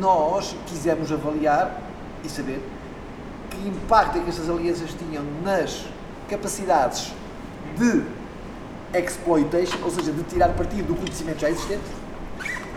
[0.00, 1.80] nós quisemos avaliar
[2.24, 2.60] e saber
[3.50, 5.84] que impacto é que estas alianças tinham nas
[6.28, 7.12] capacidades
[7.76, 8.02] de
[8.94, 11.82] exploitation, ou seja, de tirar partido do conhecimento já existente,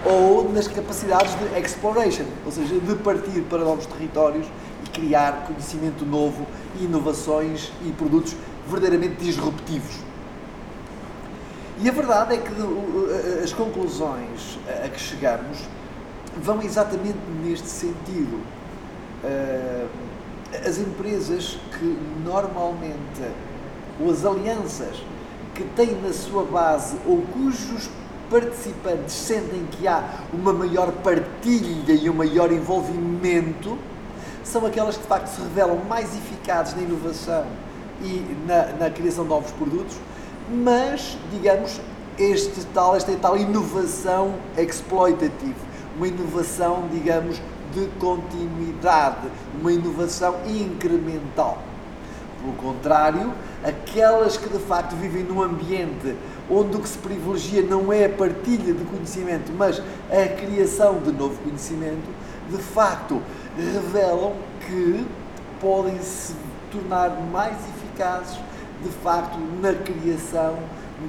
[0.06, 4.48] ou nas capacidades de exploration, ou seja, de partir para novos territórios
[4.86, 6.46] e criar conhecimento novo,
[6.80, 8.36] inovações e produtos
[8.68, 9.96] verdadeiramente disruptivos.
[11.82, 15.58] E a verdade é que uh, as conclusões a que chegamos
[16.38, 18.40] vão exatamente neste sentido.
[19.24, 19.88] Uh,
[20.54, 23.24] As empresas que normalmente,
[24.00, 25.02] ou as alianças
[25.54, 27.90] que têm na sua base ou cujos
[28.30, 33.78] participantes sentem que há uma maior partilha e um maior envolvimento,
[34.44, 37.46] são aquelas que de facto se revelam mais eficazes na inovação
[38.02, 39.96] e na, na criação de novos produtos,
[40.50, 41.80] mas, digamos,
[42.18, 45.56] este tal, esta tal inovação exploitative,
[45.96, 47.40] uma inovação, digamos,
[47.74, 49.28] de continuidade,
[49.60, 51.58] uma inovação incremental.
[52.44, 53.32] Pelo contrário,
[53.64, 56.14] aquelas que de facto vivem num ambiente
[56.52, 61.14] onde o que se privilegia não é a partilha de conhecimento, mas a criação de
[61.14, 62.04] novo conhecimento,
[62.50, 63.22] de facto
[63.56, 64.34] revelam
[64.68, 65.08] que
[65.62, 66.36] podem se
[66.70, 68.38] tornar mais eficazes,
[68.84, 70.58] de facto, na criação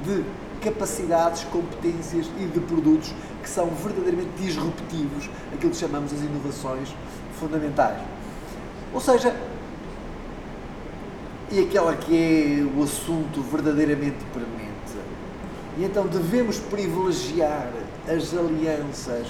[0.04, 0.24] de
[0.60, 6.94] capacidades, competências e de produtos que são verdadeiramente disruptivos, aquilo que chamamos as inovações
[7.40, 7.98] fundamentais.
[8.92, 9.34] Ou seja,
[11.54, 14.64] e aquela que é o assunto verdadeiramente premente.
[15.78, 17.70] E então devemos privilegiar
[18.08, 19.28] as alianças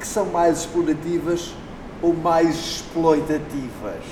[0.00, 1.54] que são mais explorativas
[2.02, 4.02] ou mais exploitativas.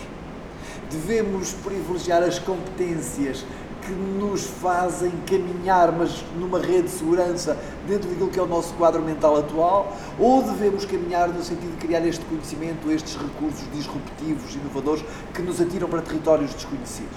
[0.89, 3.45] Devemos privilegiar as competências
[3.89, 8.75] que nos fazem caminhar, mas numa rede de segurança dentro daquilo que é o nosso
[8.75, 14.55] quadro mental atual, ou devemos caminhar no sentido de criar este conhecimento, estes recursos disruptivos,
[14.55, 17.17] inovadores, que nos atiram para territórios desconhecidos?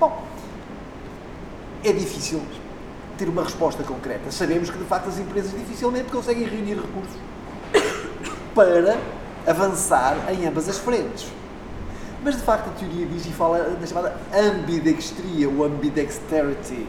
[0.00, 0.22] Bom,
[1.84, 2.40] é difícil
[3.18, 4.30] ter uma resposta concreta.
[4.30, 7.16] Sabemos que, de facto, as empresas dificilmente conseguem reunir recursos
[8.54, 8.98] para
[9.46, 11.26] avançar em ambas as frentes.
[12.26, 16.84] Mas de facto a teoria diz e fala na chamada ambidextria ou ambidexterity.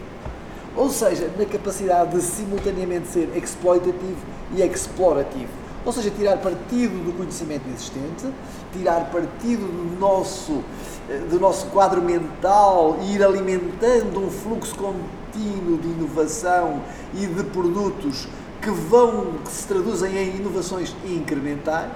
[0.74, 4.16] Ou seja, na capacidade de simultaneamente ser exploitativo
[4.56, 5.52] e explorativo.
[5.86, 8.26] Ou seja, tirar partido do conhecimento existente,
[8.72, 10.64] tirar partido do nosso,
[11.08, 16.82] eh, do nosso quadro mental e ir alimentando um fluxo contínuo de inovação
[17.14, 18.26] e de produtos
[18.60, 21.92] que vão, que se traduzem em inovações incrementais,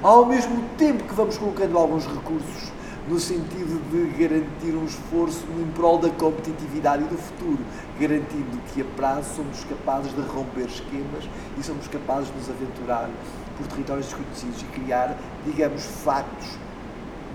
[0.00, 2.72] ao mesmo tempo que vamos colocando alguns recursos
[3.08, 7.58] no sentido de garantir um esforço em prol da competitividade e do futuro,
[8.00, 13.10] garantindo que a prazo somos capazes de romper esquemas e somos capazes de nos aventurar
[13.58, 16.58] por territórios desconhecidos e criar, digamos, factos,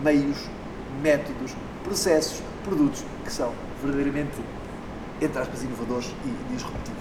[0.03, 0.49] meios,
[1.01, 3.51] métodos, processos, produtos que são
[3.83, 4.33] verdadeiramente,
[5.21, 6.99] entre aspas, inovadores e disruptivos.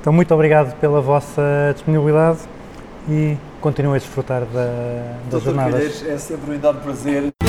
[0.00, 2.38] Então, muito obrigado pela vossa disponibilidade
[3.08, 5.74] e continuem a desfrutar da, das Doutor jornadas.
[5.74, 7.47] Calheiros, é sempre um enorme prazer.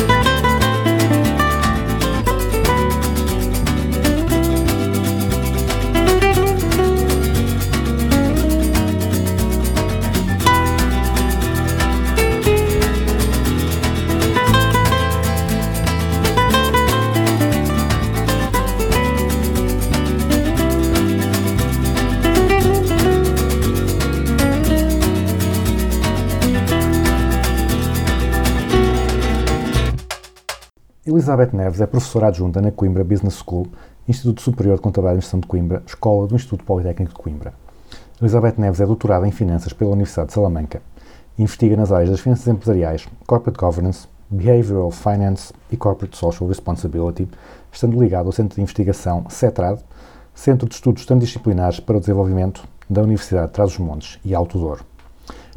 [31.30, 33.67] Elizabeth Neves é professora adjunta na Coimbra Business School,
[34.07, 37.53] Instituto Superior de Contabilidade e Administração de Coimbra, escola do Instituto Politécnico de Coimbra.
[38.19, 40.82] Elizabeth Neves é doutorada em Finanças pela Universidade de Salamanca.
[41.38, 47.30] Investiga nas áreas das finanças empresariais, Corporate Governance, Behavioral Finance e Corporate Social Responsibility,
[47.71, 49.84] estando ligado ao Centro de Investigação CETRAD,
[50.34, 54.84] Centro de Estudos Transdisciplinares para o Desenvolvimento da Universidade de Trás-os-Montes e Alto Douro.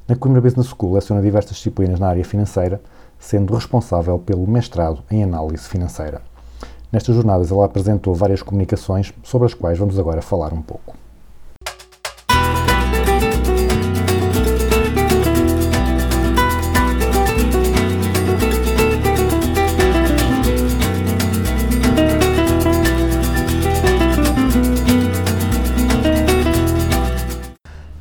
[0.07, 2.79] Na Coimbra Business School leciona diversas disciplinas na área financeira,
[3.23, 6.21] sendo responsável pelo mestrado em análise financeira.
[6.91, 10.95] Nestas jornadas ela apresentou várias comunicações sobre as quais vamos agora falar um pouco.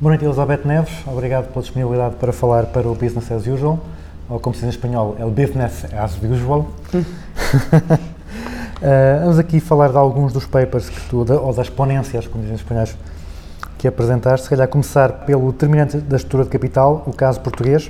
[0.00, 1.06] Boa noite, Elizabeth Neves.
[1.06, 3.78] Obrigado pela disponibilidade para falar para o Business as Usual,
[4.28, 6.68] ou como se diz em espanhol, é o Business as Usual.
[6.92, 7.04] Uh,
[9.22, 12.62] vamos aqui falar de alguns dos papers que tu, ou das ponências, como dizem os
[12.62, 12.96] espanhóis,
[13.78, 14.44] que apresentaste.
[14.44, 17.88] Se calhar começar pelo determinante da estrutura de capital, o caso português,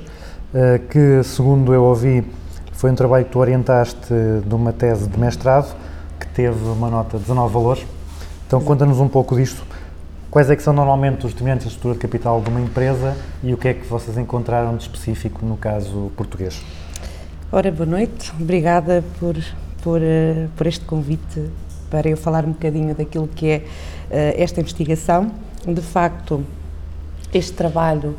[0.53, 2.25] uh, que, segundo eu ouvi,
[2.73, 4.13] foi um trabalho que tu orientaste
[4.45, 5.73] de uma tese de mestrado,
[6.19, 7.85] que teve uma nota de 19 valores.
[8.45, 9.63] Então, conta-nos um pouco disto.
[10.33, 13.53] Quais é que são normalmente os determinantes da estrutura de capital de uma empresa e
[13.53, 16.59] o que é que vocês encontraram de específico no caso português?
[17.51, 18.33] Ora, boa noite.
[18.41, 19.35] Obrigada por,
[19.83, 21.51] por, eh, por este convite
[21.87, 23.65] para eu falar um bocadinho daquilo que é
[24.09, 25.31] eh, esta investigação.
[25.67, 26.43] De facto,
[27.31, 28.15] este trabalho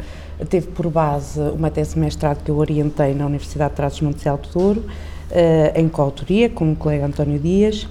[0.48, 4.28] teve por base uma tese de mestrado que eu orientei na Universidade de Trás-os-Montes e
[4.28, 4.84] Alto Douro,
[5.32, 7.88] eh, em coautoria com o colega António Dias.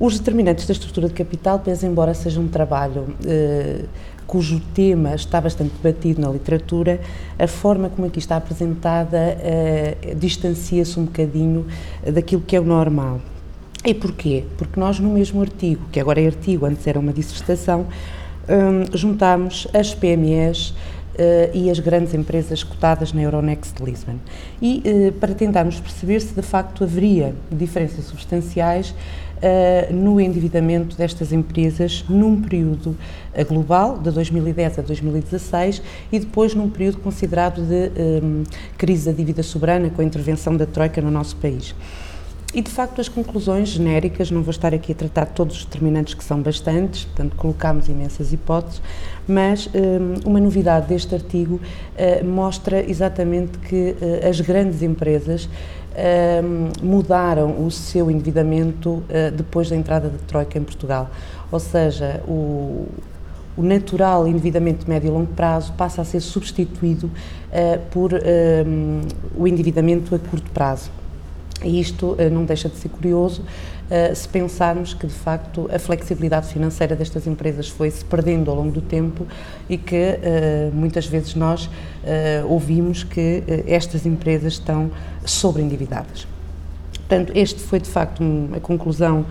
[0.00, 3.84] Eh, os determinantes da estrutura de capital, pese embora seja um trabalho eh,
[4.26, 7.00] cujo tema está bastante debatido na literatura,
[7.38, 11.66] a forma como aqui está apresentada eh, distancia-se um bocadinho
[12.06, 13.20] daquilo que é o normal.
[13.84, 14.44] E porquê?
[14.58, 17.86] Porque nós no mesmo artigo, que agora é artigo, antes era uma dissertação,
[18.48, 20.74] hum, juntámos as PMEs
[21.18, 24.16] eh, e as grandes empresas cotadas na Euronext Lisbon.
[24.62, 28.94] E eh, para tentarmos perceber se de facto haveria diferenças substanciais
[29.42, 32.96] eh, no endividamento destas empresas num período
[33.32, 35.82] eh, global, de 2010 a 2016,
[36.12, 37.90] e depois num período considerado de
[38.22, 38.42] hum,
[38.76, 41.74] crise da dívida soberana com a intervenção da Troika no nosso país.
[42.52, 46.14] E de facto as conclusões genéricas, não vou estar aqui a tratar todos os determinantes
[46.14, 48.82] que são bastantes, portanto colocámos imensas hipóteses,
[49.26, 51.60] mas hum, uma novidade deste artigo
[51.96, 55.48] eh, mostra exatamente que eh, as grandes empresas
[56.82, 61.10] mudaram o seu endividamento eh, depois da entrada da Troika em Portugal.
[61.50, 62.86] Ou seja, o,
[63.56, 67.10] o natural endividamento de médio e longo prazo passa a ser substituído
[67.52, 69.00] eh, por hum,
[69.36, 70.90] o endividamento a curto prazo.
[71.62, 73.42] E isto eh, não deixa de ser curioso
[74.14, 78.70] se pensarmos que, de facto, a flexibilidade financeira destas empresas foi se perdendo ao longo
[78.70, 79.26] do tempo
[79.68, 81.68] e que eh, muitas vezes nós
[82.04, 84.90] eh, ouvimos que estas empresas estão
[85.24, 86.26] sobreendividadas.
[86.92, 88.22] Portanto, este foi de facto
[88.54, 89.26] a conclusão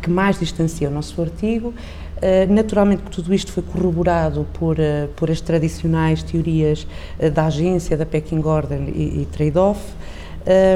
[0.00, 1.72] que mais distancia o nosso artigo.
[2.48, 4.76] Naturalmente que tudo isto foi corroborado por,
[5.14, 6.86] por as tradicionais teorias
[7.32, 9.80] da agência, da pecking order e, e trade-off.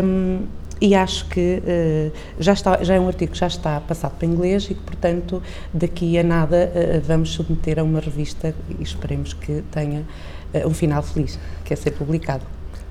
[0.05, 0.43] Um,
[0.81, 4.27] e acho que eh, já, está, já é um artigo que já está passado para
[4.27, 9.33] inglês e que, portanto, daqui a nada eh, vamos submeter a uma revista e esperemos
[9.33, 10.05] que tenha
[10.53, 12.45] eh, um final feliz, que é ser publicado.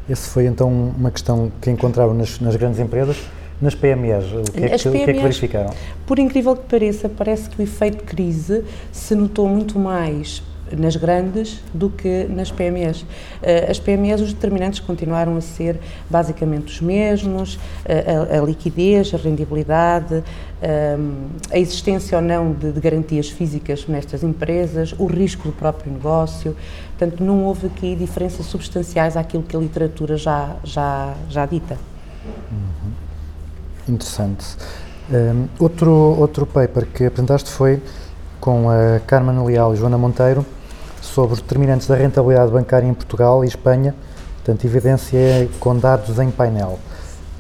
[0.10, 3.18] Esse foi então uma questão que encontraram nas, nas grandes empresas.
[3.62, 5.74] Nas PMEs, o que, é que, o que é que PMEs verificaram?
[6.06, 11.62] Por incrível que pareça, parece que o efeito crise se notou muito mais nas grandes
[11.74, 13.06] do que nas PMEs.
[13.42, 19.14] Eh, As PMEs, os determinantes continuaram a ser basicamente os mesmos, eh, a, a liquidez,
[19.14, 20.24] a rendibilidade,
[20.62, 20.98] eh,
[21.52, 26.56] a existência ou não de, de garantias físicas nestas empresas, o risco do próprio negócio.
[26.98, 31.78] Portanto, não houve aqui diferenças substanciais àquilo que a literatura já, já, já dita.
[33.88, 34.46] Interessante.
[35.12, 37.80] Um, outro, outro paper que apresentaste foi
[38.40, 40.46] com a Carmen Leal e Joana Monteiro
[41.16, 43.96] sobre determinantes da rentabilidade bancária em Portugal e Espanha,
[44.44, 46.78] portanto, evidência com dados em painel.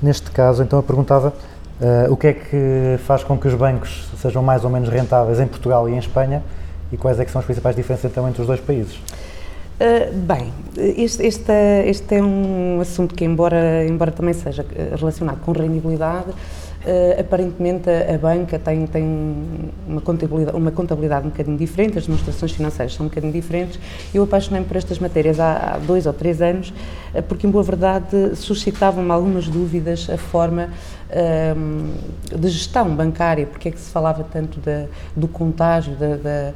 [0.02, 1.34] Neste caso, então, eu perguntava
[1.82, 5.42] eh, o que é que faz com que os bancos sejam mais ou menos rentáveis
[5.42, 6.42] em Portugal e em Espanha
[6.90, 8.96] e quais é que são as principais diferenças então entre os dois países?
[8.96, 11.52] Uh, bem, este, este,
[11.86, 16.32] este, é um assunto que, embora, embora também seja eh, relacionado com rendibilidade,
[16.86, 19.04] Uh, aparentemente a, a, banca tem, tem
[19.88, 23.80] uma, contabilidade, uma contabilidade um bocadinho diferente, as demonstrações financeiras são um bocadinho diferentes.
[24.14, 26.72] Eu apaixonei-me por estas matérias há, há, dois ou três anos,
[27.16, 30.70] uh, porque, em boa verdade, suscitavam-me algumas dúvidas a forma
[31.10, 34.62] uh, de gestão bancária, porque é que se falava tanto
[35.16, 36.54] do contágio da, da,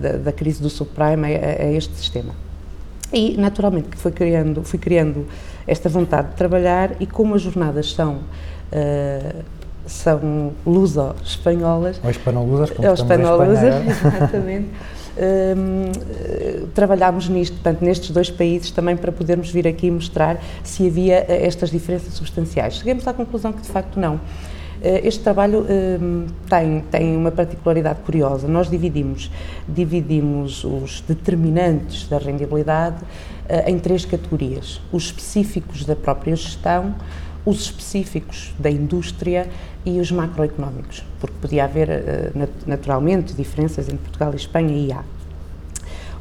[0.00, 2.34] da, da, crise do subprime a, a este sistema.
[3.12, 5.26] E, naturalmente, fui criando, fui criando
[5.66, 8.20] esta vontade de trabalhar e como as jornadas são
[8.72, 9.42] uh,
[9.86, 12.00] são luso-espanholas.
[12.02, 14.68] Ou hispanolosas, como Ou hispanolosas, exatamente.
[15.16, 15.92] Um,
[16.74, 21.46] trabalhámos nisto, portanto, nestes dois países também para podermos vir aqui mostrar se havia eh,
[21.46, 22.74] estas diferenças substanciais.
[22.78, 24.20] Chegamos à conclusão que de facto não.
[24.82, 28.46] Este trabalho um, tem, tem uma particularidade curiosa.
[28.46, 29.30] Nós dividimos,
[29.66, 36.94] dividimos os determinantes da rendibilidade uh, em três categorias: os específicos da própria gestão,
[37.44, 39.46] os específicos da indústria
[39.84, 42.32] e os macroeconómicos, porque podia haver eh,
[42.66, 45.04] naturalmente diferenças entre Portugal e Espanha e há.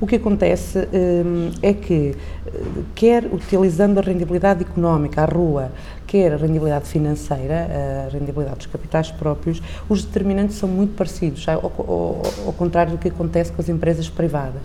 [0.01, 1.23] O que acontece eh,
[1.61, 2.13] é que,
[2.45, 2.51] eh,
[2.93, 5.71] quer utilizando a rendibilidade económica, a rua,
[6.05, 7.69] quer a rendibilidade financeira,
[8.05, 13.53] a rendibilidade dos capitais próprios, os determinantes são muito parecidos, ao, contrário do que acontece
[13.53, 14.63] com as empresas privadas.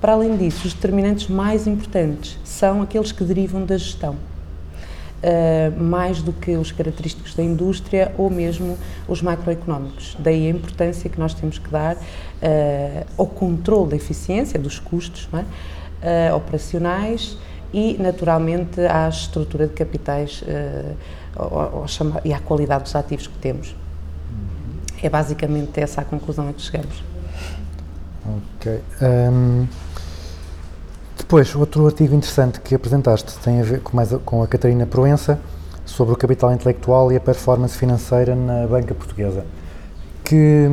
[0.00, 4.14] Para além disso, os determinantes mais importantes são aqueles que derivam da gestão
[5.22, 10.16] uh, mais do que os característicos da indústria ou mesmo os macroeconómicos.
[10.18, 11.98] Daí a importância que nós temos que dar uh,
[13.16, 16.32] ao controle da eficiência dos custos é?
[16.32, 17.36] uh, operacionais
[17.72, 20.42] e, naturalmente, à estrutura de capitais
[21.36, 21.86] ao, ao
[22.24, 23.76] e à qualidade dos ativos que temos.
[25.02, 27.04] É basicamente essa a conclusão a que chegamos.
[28.26, 28.80] Ok.
[29.02, 29.66] Um...
[31.28, 35.38] Depois, outro artigo interessante que apresentaste tem a ver com, mais, com a Catarina Proença
[35.84, 39.44] sobre o capital intelectual e a performance financeira na banca portuguesa.
[40.24, 40.66] Que,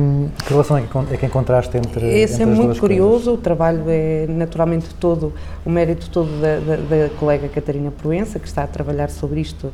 [0.46, 3.34] que relação é que, é que encontraste entre Esse entre é muito curioso, coisas?
[3.34, 8.48] o trabalho é naturalmente todo, o mérito todo da, da, da, colega Catarina Proença, que
[8.48, 9.72] está a trabalhar sobre isto uh,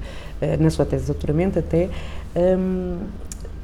[0.59, 1.91] na sua tese de doutoramento até.
[2.35, 2.97] Um,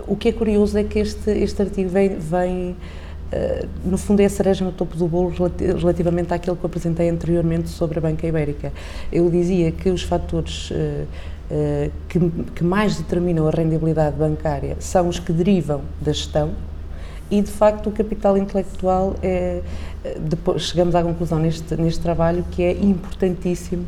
[0.06, 2.76] o que é curioso é que este, este artigo vem, vem
[3.84, 5.32] No fundo é a cereja no topo do bolo
[5.78, 8.72] relativamente àquilo que eu apresentei anteriormente sobre a banca ibérica.
[9.12, 10.74] Eu dizia que os fatores uh,
[11.50, 11.90] uh,
[12.54, 16.52] que, mais determinam a rendibilidade bancária são os que derivam da gestão
[17.30, 19.60] e, de facto, o capital intelectual é.
[20.20, 23.84] Depois chegamos à conclusão neste, neste trabalho que é importantíssimo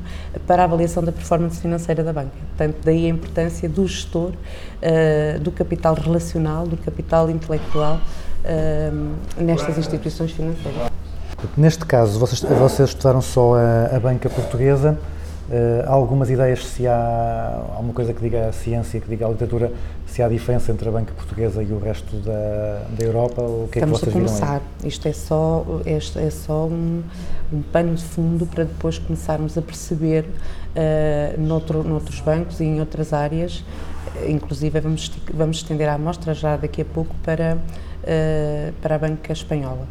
[0.47, 2.33] para a avaliação da performance financeira da banca.
[2.49, 4.33] Portanto, daí a importância do gestor,
[5.41, 8.01] do capital relacional, do capital intelectual
[8.45, 10.91] uh, nestas instituições financeiras.
[11.57, 14.99] Neste caso, vocês, vocês estudaram só a, a banca portuguesa.
[15.49, 19.31] Uh, há algumas ideias se há alguma coisa que diga a ciência, que diga a
[19.31, 19.73] literatura,
[20.07, 23.43] se há diferença entre a banca portuguesa e o resto da, da Europa?
[23.43, 24.63] O que Estamos é que vocês a começar.
[24.85, 27.03] Isto é só, este é só um,
[27.53, 32.79] um pano de fundo para depois começarmos a perceber uh, noutro, noutros bancos e em
[32.79, 33.65] outras áreas.
[34.29, 37.59] Inclusive, vamos, vamos estender a amostra já daqui a pouco para
[38.03, 39.87] uh, para a banca espanhola.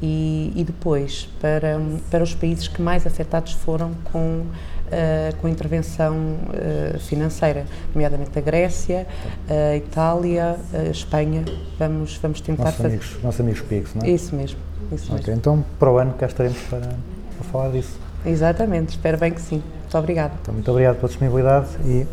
[0.00, 1.80] E, e, depois para,
[2.10, 8.36] para os países que mais afetados foram com, uh, com a intervenção uh, financeira, nomeadamente
[8.36, 9.06] a Grécia,
[9.48, 11.44] a Itália, a Espanha.
[11.78, 12.88] Vamos, vamos tentar nossos fazer.
[12.88, 14.10] Amigos, nossos amigos PIX, não é?
[14.10, 14.58] Isso mesmo.
[14.90, 15.34] Isso okay, mesmo.
[15.34, 17.96] Então, para o ano cá estaremos para, para falar disso.
[18.26, 19.62] Exatamente, espero bem que sim.
[19.82, 20.32] Muito obrigada.
[20.40, 22.06] Então, muito obrigado pela disponibilidade e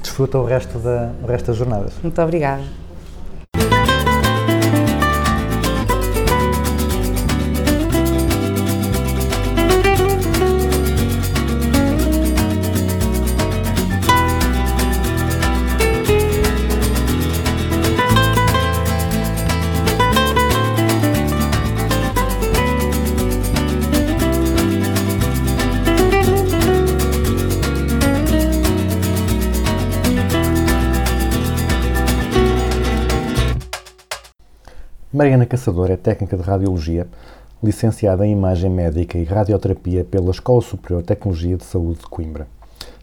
[0.00, 1.92] desfruta o resto, da, o resto das jornadas.
[2.02, 2.62] Muito obrigada.
[35.14, 37.06] Mariana Caçador é técnica de radiologia,
[37.62, 42.48] licenciada em imagem médica e radioterapia pela Escola Superior de Tecnologia de Saúde de Coimbra.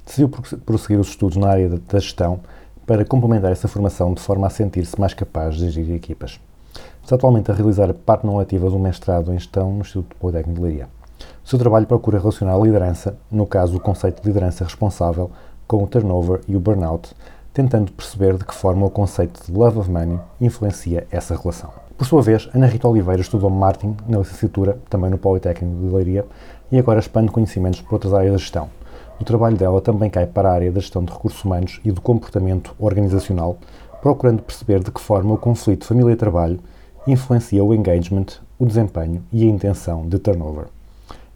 [0.05, 0.27] Decidiu
[0.65, 2.41] prosseguir os estudos na área da gestão
[2.85, 6.37] para complementar essa formação de forma a sentir-se mais capaz de gerir equipas.
[7.01, 10.59] Está atualmente a realizar a parte não ativa do mestrado em Gestão no Instituto Politécnico
[10.59, 10.89] de Leiria.
[11.45, 15.31] O seu trabalho procura relacionar a liderança, no caso o conceito de liderança responsável,
[15.65, 17.15] com o turnover e o burnout,
[17.53, 21.71] tentando perceber de que forma o conceito de love of money influencia essa relação.
[22.01, 26.25] Por sua vez, Ana Rita Oliveira estudou marketing na licenciatura, também no Politécnico de Leiria,
[26.71, 28.69] e agora expande conhecimentos por outras áreas da gestão.
[29.19, 32.01] O trabalho dela também cai para a área da gestão de recursos humanos e do
[32.01, 33.55] comportamento organizacional,
[34.01, 36.59] procurando perceber de que forma o conflito família-trabalho
[37.05, 38.25] influencia o engagement,
[38.57, 40.69] o desempenho e a intenção de turnover.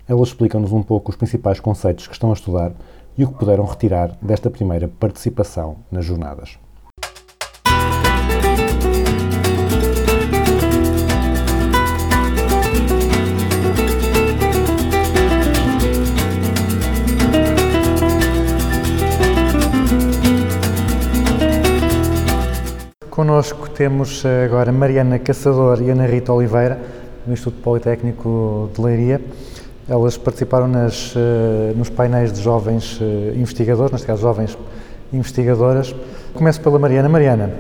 [0.08, 2.72] Ela explica-nos um pouco os principais conceitos que estão a estudar
[3.16, 6.58] e o que puderam retirar desta primeira participação nas jornadas.
[23.16, 26.78] Connosco temos eh, agora Mariana Caçador e Ana Rita Oliveira,
[27.26, 29.22] do Instituto Politécnico de Leiria.
[29.88, 34.58] Elas participaram nas, eh, nos painéis de jovens eh, investigadores, neste caso jovens
[35.14, 35.96] investigadoras.
[36.34, 37.08] Começo pela Mariana.
[37.08, 37.54] Mariana,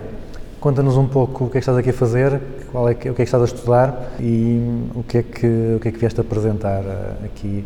[0.60, 3.14] conta-nos um pouco o que é que estás aqui a fazer, qual é que, o
[3.14, 5.48] que é que estás a estudar e o que é que,
[5.78, 7.64] o que, é que vieste apresentar eh, aqui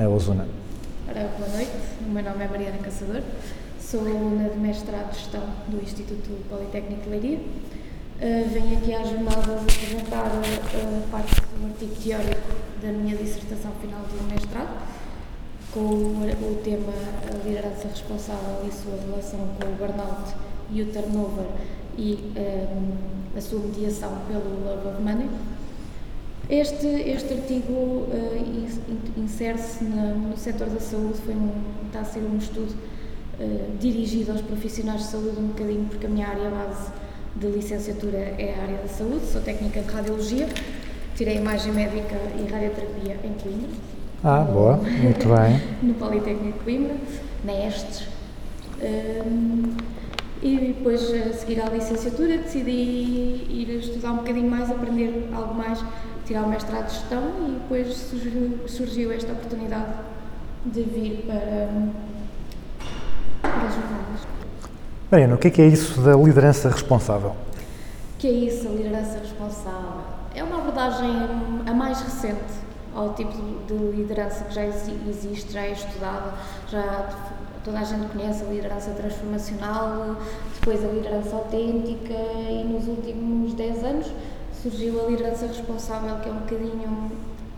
[0.00, 0.46] a Ozuna.
[1.12, 1.70] Boa noite,
[2.06, 3.22] o meu nome é Mariana Caçador,
[3.88, 7.38] sou aluna de mestrado de Gestão do Instituto Politécnico de Leiria.
[7.38, 14.00] Uh, venho aqui às jornadas apresentar uh, parte do artigo teórico da minha dissertação final
[14.00, 14.68] do mestrado,
[15.72, 16.92] com o, o tema
[17.30, 20.34] a liderança responsável e sua relação com o burnout
[20.70, 21.46] e o turnover
[21.98, 25.28] e um, a sua mediação pelo love of money.
[26.48, 31.50] Este, este artigo uh, in- insere-se na- no setor da saúde, foi um,
[31.86, 32.74] está a ser um estudo
[33.40, 36.90] uh, dirigido aos profissionais de saúde um bocadinho, porque a minha área base
[37.36, 40.48] de licenciatura é a área da saúde, sou técnica de radiologia,
[41.16, 43.68] tirei imagem médica e radioterapia em Coimbra.
[44.22, 45.60] Ah, no- boa, muito bem.
[45.82, 46.96] no Politécnico de Coimbra,
[47.44, 48.06] na Estes.
[48.82, 49.76] Um,
[50.42, 55.82] e depois, a seguir à licenciatura, decidi ir estudar um bocadinho mais, aprender algo mais,
[56.26, 59.92] tirar o mestrado de gestão e depois surgiu, surgiu esta oportunidade
[60.66, 61.68] de vir para.
[65.10, 67.30] Mariana, o que é que é isso da liderança responsável?
[67.30, 70.00] O que é isso, a liderança responsável?
[70.34, 71.10] É uma abordagem
[71.66, 72.42] a mais recente
[72.94, 73.32] ao tipo
[73.68, 76.32] de liderança que já exi- existe, já é estudada,
[76.68, 77.08] já
[77.64, 80.16] toda a gente conhece a liderança transformacional,
[80.54, 84.06] depois a liderança autêntica e nos últimos 10 anos
[84.62, 87.12] surgiu a liderança responsável, que é um bocadinho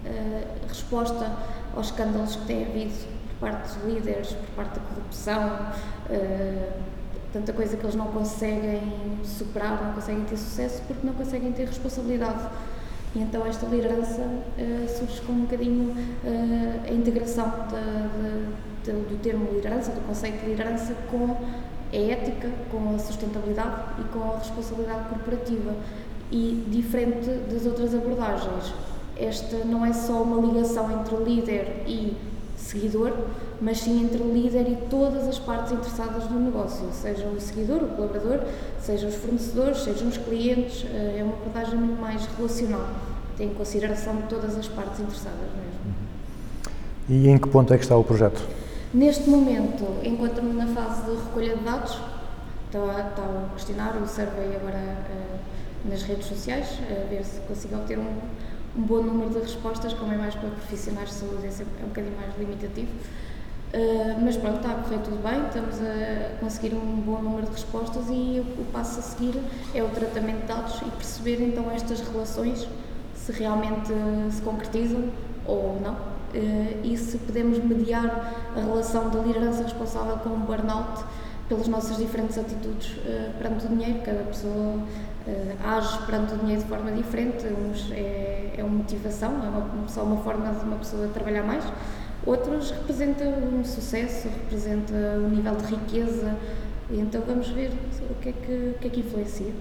[0.05, 1.31] eh, resposta
[1.75, 2.95] aos escândalos que têm havido
[3.39, 5.59] por parte dos líderes, por parte da corrupção,
[6.11, 6.71] eh,
[7.33, 8.81] tanta coisa que eles não conseguem
[9.25, 12.49] superar, não conseguem ter sucesso porque não conseguem ter responsabilidade.
[13.15, 14.23] E então esta liderança
[14.59, 20.01] eh, surge com um bocadinho eh, a integração da- da- da- do termo liderança, do
[20.07, 21.37] conceito de liderança com
[21.93, 25.75] a ética, com a sustentabilidade e com a responsabilidade corporativa.
[26.33, 28.75] E diferente das outras abordagens,
[29.17, 32.17] esta não é só uma ligação entre líder e
[32.67, 33.13] seguidor,
[33.61, 37.83] mas sim entre o líder e todas as partes interessadas no negócio, seja o seguidor,
[37.83, 38.41] o colaborador,
[38.81, 42.89] sejam os fornecedores, sejam os clientes, eh, é uma abordagem muito mais relacional,
[43.37, 45.95] tem em consideração todas as partes interessadas mesmo.
[47.09, 48.43] E em que ponto é que está o projeto?
[48.93, 51.99] Neste momento, encontro-me na fase de recolha de dados,
[52.67, 55.39] está, o questionário, o survey agora eh,
[55.89, 58.17] nas redes sociais, a ver se consigo obter um,
[58.77, 62.17] um bom número de respostas, como é mais para profissionais de saúde, é, um bocadinho
[62.17, 62.89] mais limitativo.
[63.75, 67.53] Uh, mas pronto, está a correr tudo bem, estamos a conseguir um bom número de
[67.53, 69.43] respostas e o, o passo a seguir
[69.75, 72.67] é o tratamento de dados e perceber então estas relações,
[73.15, 73.93] se realmente
[74.31, 75.11] se concretizam
[75.45, 81.05] ou não, uh, e se podemos mediar a relação da liderança responsável com o burnout
[81.49, 84.81] pelas nossas diferentes atitudes uh, perante o dinheiro, cada pessoa
[85.65, 90.03] age perante o dinheiro de forma diferente, uns é, é uma motivação, é uma, só
[90.03, 91.65] uma forma de uma pessoa trabalhar mais,
[92.25, 96.37] outros representa um sucesso, representa um nível de riqueza,
[96.91, 97.73] então vamos ver
[98.11, 99.53] o que é que, o que, é que influencia.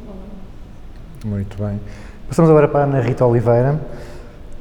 [1.24, 1.80] Muito bem.
[2.28, 3.80] Passamos agora para a Ana Rita Oliveira.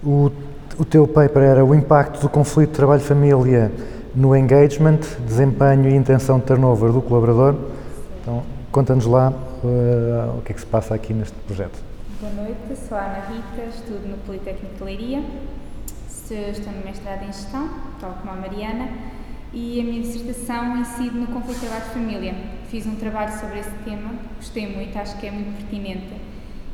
[0.03, 0.31] O,
[0.79, 3.71] o teu paper era o impacto do conflito trabalho-família
[4.15, 7.55] no engagement, desempenho e intenção de turnover do colaborador.
[8.23, 9.33] Então, conta-nos lá
[9.67, 11.79] uh, o que é que se passa aqui neste projeto.
[12.21, 15.23] Boa noite, sou a Ana Rita, estudo no Politécnico de Leiria,
[16.09, 17.69] estou no mestrado em Gestão,
[18.01, 18.89] tal como a Mariana,
[19.53, 22.35] e a minha dissertação incide no conflito de trabalho-família.
[22.69, 26.15] Fiz um trabalho sobre esse tema, gostei muito, acho que é muito pertinente.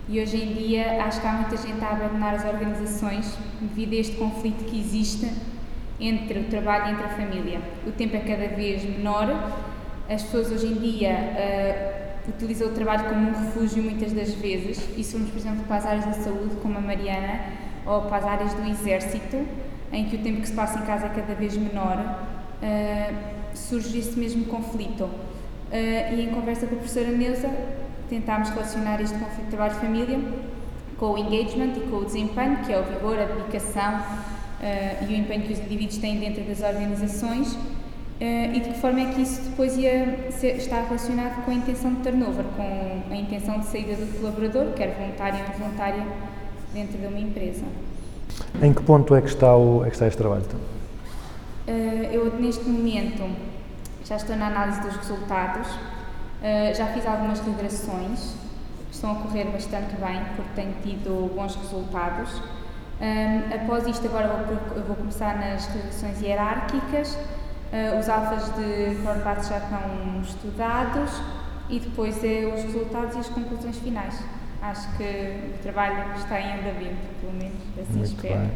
[0.09, 3.97] E hoje em dia acho que há muita gente a abandonar as organizações devido a
[3.97, 5.31] este conflito que existe
[6.01, 7.61] entre o trabalho e entre a família.
[7.87, 9.29] O tempo é cada vez menor,
[10.09, 12.00] as pessoas hoje em dia
[12.31, 15.77] utilizam o trabalho como um refúgio muitas das vezes, e se formos, por exemplo, para
[15.77, 17.41] as áreas da saúde, como a Mariana,
[17.87, 19.47] ou para as áreas do exército,
[19.93, 21.99] em que o tempo que se passa em casa é cada vez menor,
[22.63, 23.13] ah,
[23.55, 25.09] surge esse mesmo conflito.
[25.73, 27.51] Ah, e em conversa com a professora Neuza,
[28.09, 30.19] tentámos relacionar este conflito de trabalho-família
[30.99, 34.03] com o engagement e com o desempenho, que é o vigor, a dedicação
[34.63, 37.57] ah, e o empenho que os indivíduos têm dentro das organizações,
[38.21, 41.55] ah, e de que forma é que isso depois ia ser, estar relacionado com a
[41.55, 46.07] intenção de turnover, com a intenção de saída do colaborador, quer voluntário ou involuntária,
[46.75, 47.65] dentro de uma empresa.
[48.63, 50.45] Em que ponto é que está, o, é que está este trabalho?
[51.67, 51.71] Uh,
[52.13, 53.25] eu, neste momento,
[54.05, 58.35] já estou na análise dos resultados, uh, já fiz algumas regressões,
[58.93, 62.43] estão a correr bastante bem, porque tenho tido bons resultados.
[63.01, 67.17] Um, após isto, agora vou, vou começar nas regressões hierárquicas,
[67.73, 71.23] uh, os alfas de Horvath já estão estudados
[71.69, 74.19] e depois é os resultados e as conclusões finais.
[74.63, 78.51] Acho que o trabalho está em andamento, pelo menos, assim Muito espero.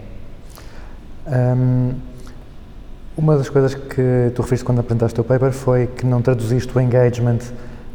[1.26, 1.94] Hum,
[3.16, 6.76] uma das coisas que tu referiste quando apresentaste o teu paper foi que não traduziste
[6.76, 7.38] o engagement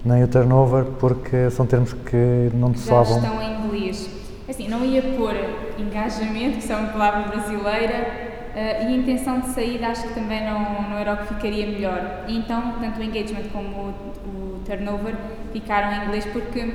[0.04, 4.10] nem o turnover porque são termos que não te já estão em inglês.
[4.48, 5.36] Assim, não ia pôr
[5.78, 10.44] engajamento, que é uma palavra brasileira, eh, e a intenção de saída acho que também
[10.46, 12.26] não, não era o que ficaria melhor.
[12.28, 13.90] E então, tanto o engagement como o,
[14.28, 15.16] o turnover
[15.54, 16.74] ficaram em inglês porque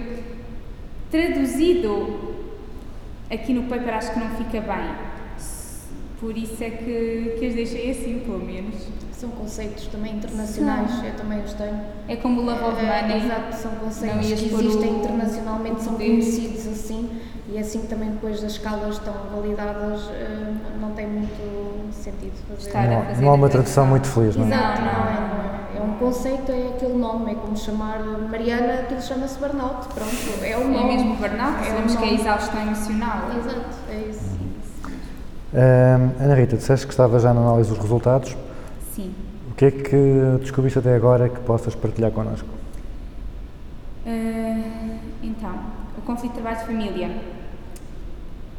[1.11, 2.35] traduzido
[3.31, 4.95] aqui no paper acho que não fica bem.
[6.21, 8.75] Por isso é que, que as deixei assim, pelo menos.
[9.13, 11.05] São conceitos também internacionais, São.
[11.05, 11.81] eu também os tenho.
[12.09, 13.25] É como o Love of É, Money.
[13.25, 17.09] Exato, são conceitos que existem o- internacionalmente, são conhecidos assim,
[17.55, 22.67] e assim também depois as escalas estão validadas, eh, não tem muito sentido fazer.
[22.67, 24.49] Estar Não, fazer não há uma tradução muito feliz, não é?
[24.49, 25.45] Exato, Não, não, não, é, não.
[25.51, 25.55] é.
[25.77, 27.99] É um conceito, é aquele nome, é como chamar
[28.31, 30.97] Mariana, aquilo chama-se burnout, pronto, é o É nome.
[30.97, 33.19] mesmo burnout, É o sabemos que é exaustão emocional.
[33.39, 34.35] Exato, é isso.
[35.57, 38.37] Hum, Ana Rita, disseste que estava já na análise dos resultados.
[38.95, 39.15] Sim.
[39.51, 42.49] O que é que descobriste até agora que possas partilhar connosco?
[44.07, 45.55] Ah, então,
[45.97, 47.11] o conflito de trabalho de família.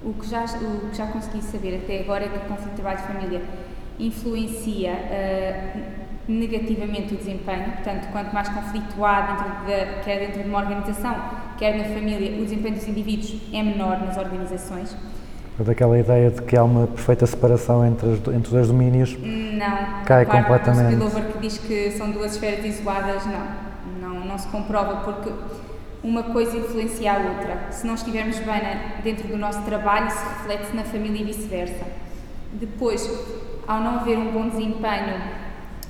[0.05, 2.75] O que, já, o que já consegui saber até agora é que o conflito de
[2.81, 3.41] trabalho de família
[3.99, 5.79] influencia ah,
[6.27, 11.15] negativamente o desempenho, portanto, quanto mais conflito há dentro de, quer dentro de uma organização,
[11.57, 14.95] quer na família, o desempenho dos indivíduos é menor nas organizações.
[15.57, 19.15] Daquela ideia de que há uma perfeita separação entre, as- entre os dois domínios.
[19.19, 20.03] Não.
[20.05, 20.95] Cai Claro, completamente.
[20.95, 23.65] O spillover que diz que são duas esferas isoladas, não.
[24.01, 25.31] Não, não se comprova porque
[26.05, 27.71] uma coisa influencia a outra.
[27.71, 31.83] Se não estivermos bem na- dentro do nosso trabalho, isso reflete-se na família e vice-versa.
[32.53, 33.09] Depois,
[33.67, 35.19] ao não haver um bom desempenho,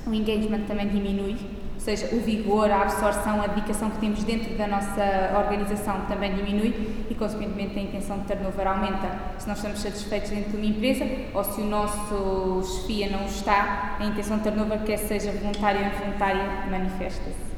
[0.06, 1.36] o engagement também diminui,
[1.74, 6.34] ou seja, o vigor, a absorção, a dedicação que temos dentro da nossa organização também
[6.34, 9.08] diminui e, consequentemente, a intenção de turnover aumenta.
[9.38, 11.04] Se nós estamos satisfeitos dentro de uma empresa
[11.34, 15.86] ou se o nosso chefia não está, a intenção de turnover, quer seja voluntária ou
[15.86, 17.55] involuntária, manifesta-se.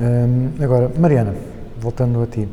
[0.00, 1.34] Hum, agora, Mariana,
[1.80, 2.48] voltando a ti,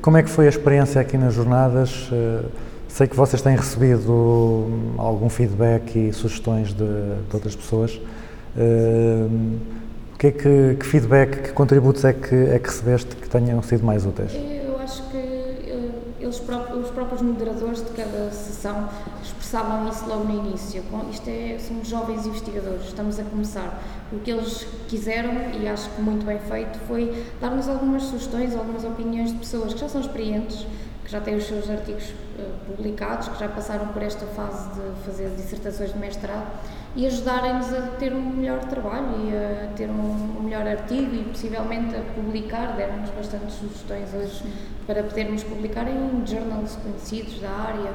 [0.00, 2.08] como é que foi a experiência aqui nas jornadas?
[2.12, 2.44] Uh,
[2.88, 8.00] sei que vocês têm recebido hum, algum feedback e sugestões de, de outras pessoas.
[8.56, 9.58] Hum,
[10.18, 13.84] que é que, que feedback, que contributos é que, é que recebeste que tenham sido
[13.84, 14.32] mais úteis?
[14.34, 18.88] Eu acho que eh, eles os próprios moderadores de cada sessão
[19.48, 20.84] expressavam isso logo no início.
[21.10, 23.82] Isto é, somos jovens investigadores, estamos a começar.
[24.12, 28.84] O que eles quiseram, e acho que muito bem feito, foi dar-nos algumas sugestões, algumas
[28.84, 30.66] opiniões de pessoas que já são experientes,
[31.02, 35.04] que já têm os seus artigos eh, publicados, que já passaram por esta fase de
[35.06, 36.46] fazer dissertações de mestrado
[36.94, 41.24] e ajudarem-nos a ter um melhor trabalho e a ter um, um melhor artigo e
[41.24, 44.42] possivelmente a publicar, deram-nos bastantes sugestões hoje
[44.86, 47.92] para podermos publicar em journals conhecidos da área.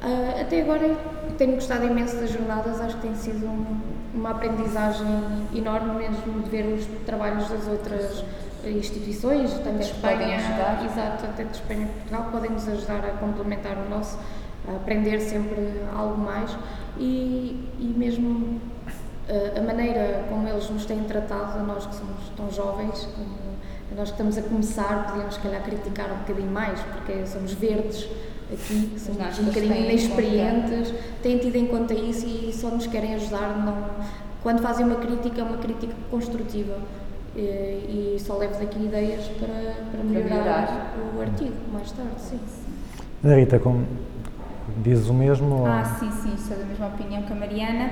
[0.00, 0.96] Ah, até agora
[1.36, 3.80] tenho gostado imenso das jornadas, acho que tem sido um-
[4.14, 5.06] uma aprendizagem
[5.54, 8.24] enorme mesmo de ver os trabalhos das outras
[8.64, 10.36] instituições, tanto de Espanha,
[10.84, 14.18] exato, até de Espanha e Portugal, podem nos ajudar a complementar o nosso,
[14.68, 16.56] a aprender sempre algo mais.
[16.98, 18.60] E, e mesmo
[19.28, 23.28] eh, a maneira como eles nos têm tratado, a nós que somos tão jovens, como
[23.96, 28.08] nós que estamos a começar, podíamos se calhar criticar um bocadinho mais, porque somos verdes
[28.52, 30.92] aqui, nós um bocadinho inexperientes,
[31.22, 33.58] têm tido em conta isso e só nos querem ajudar.
[33.64, 33.76] Não,
[34.42, 36.78] quando fazem uma crítica, é uma crítica construtiva.
[37.36, 40.94] E, e só levo daqui ideias para, para melhorar, melhorar.
[41.16, 42.40] o artigo mais tarde, sim.
[43.22, 43.86] Ana Rita, como
[44.82, 45.54] dizes o mesmo?
[45.60, 47.90] ou- Ah, sim, sim, sou da mesma opinião que a Mariana,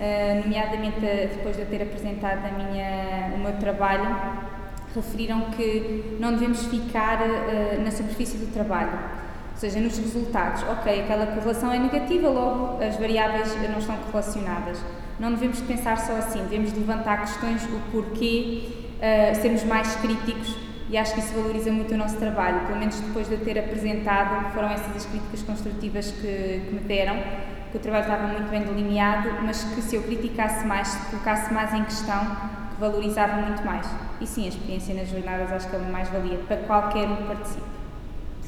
[0.00, 4.16] eh, nomeadamente eh, depois de eu ter apresentado a minha, o meu trabalho,
[4.94, 8.98] referiram que não devemos ficar eh, na superfície do trabalho,
[9.58, 10.62] ou seja, nos resultados.
[10.62, 14.78] Ok, aquela correlação é negativa, logo as variáveis não estão correlacionadas.
[15.18, 18.68] Não devemos pensar só assim, devemos levantar questões, o porquê,
[19.00, 20.56] eh, sermos mais críticos
[20.88, 22.68] e acho que isso valoriza muito o nosso trabalho.
[22.68, 26.80] Pelo menos depois de eu ter apresentado, foram essas as críticas construtivas que, que me
[26.86, 27.16] deram,
[27.72, 31.52] que o trabalho estava muito bem delineado, mas que se eu criticasse mais, se colocasse
[31.52, 32.20] mais em questão,
[32.70, 33.88] que valorizava muito mais.
[34.20, 37.24] E sim, a experiência nas jornadas acho que é uma mais-valia para qualquer um que
[37.24, 37.77] participe.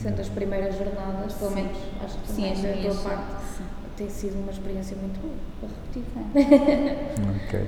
[0.02, 1.56] Sendo as primeiras jornadas, pelo Sim.
[1.56, 3.24] menos acho que Sim, também as da tua parte
[3.56, 3.64] sim.
[3.96, 6.96] tem sido uma experiência muito boa para repetir.
[7.46, 7.66] Ok.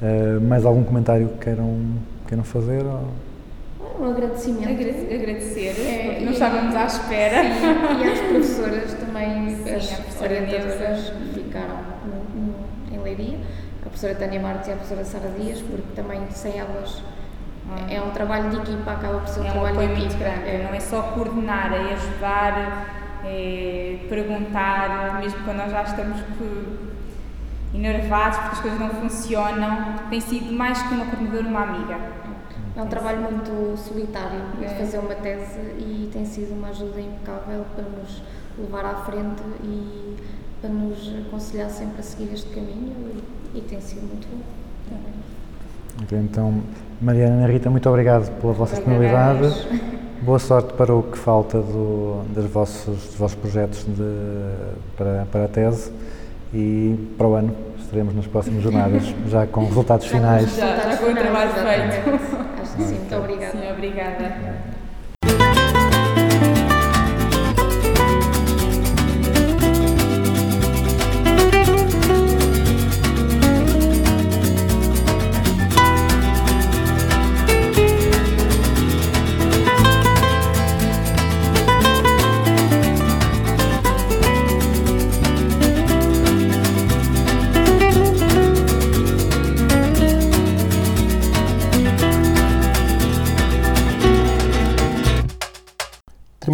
[0.00, 1.76] Eh, mais algum comentário que queiram,
[2.26, 2.84] queiram fazer?
[2.84, 3.08] ou-
[4.00, 4.68] Um agradecimento.
[4.70, 7.42] Agrade- Agradecer, É, porque não estávamos à espera.
[7.42, 13.38] Sim, e às professoras também, Sim, as orientadoras ficaram no- no- em Leiria,
[13.80, 17.02] a professora Tânia Marques e a professora Sara Dias, porque também sem elas
[17.90, 20.14] É um trabalho de equipa, acaba por ser um É um trabalho apoio de muito
[20.14, 20.24] equipa.
[20.30, 22.86] grande, não é só coordenar, é ajudar,
[23.24, 26.18] é perguntar, mesmo quando nós já estamos
[27.74, 31.98] enervados porque as coisas não funcionam, tem sido mais que uma coordenadora, uma amiga.
[32.76, 34.68] É um trabalho muito solitário de É.
[34.68, 38.22] fazer uma tese e tem sido uma ajuda impecável para nos
[38.56, 40.16] levar à frente e
[40.60, 42.94] para nos aconselhar sempre a seguir este caminho
[43.54, 44.98] e, e tem sido muito bom.
[46.12, 46.62] Então,
[47.00, 49.54] Mariana e Ana Rita, muito obrigado pela vossa disponibilidade.
[50.22, 54.52] Boa sorte para o que falta do, dos, vossos, dos vossos projetos de,
[54.96, 55.92] para, para a tese
[56.52, 60.56] e para o ano estaremos nas próximas jornadas, já com resultados Já finais.
[60.56, 62.20] Já- já com o trabalho feito.
[62.62, 63.52] Acho que sim, muito obrigada.
[63.52, 64.77] Sim, obrigada.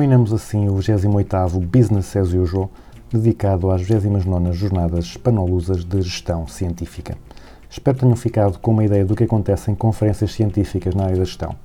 [0.05, 2.71] Terminamos assim o 28º Business as Usual,
[3.11, 7.17] dedicado às 29º Jornadas Hispanolusas de Gestão Científica.
[7.71, 11.25] Espero tenham ficado com uma ideia do que acontece em conferências científicas na área da
[11.25, 11.57] gestão.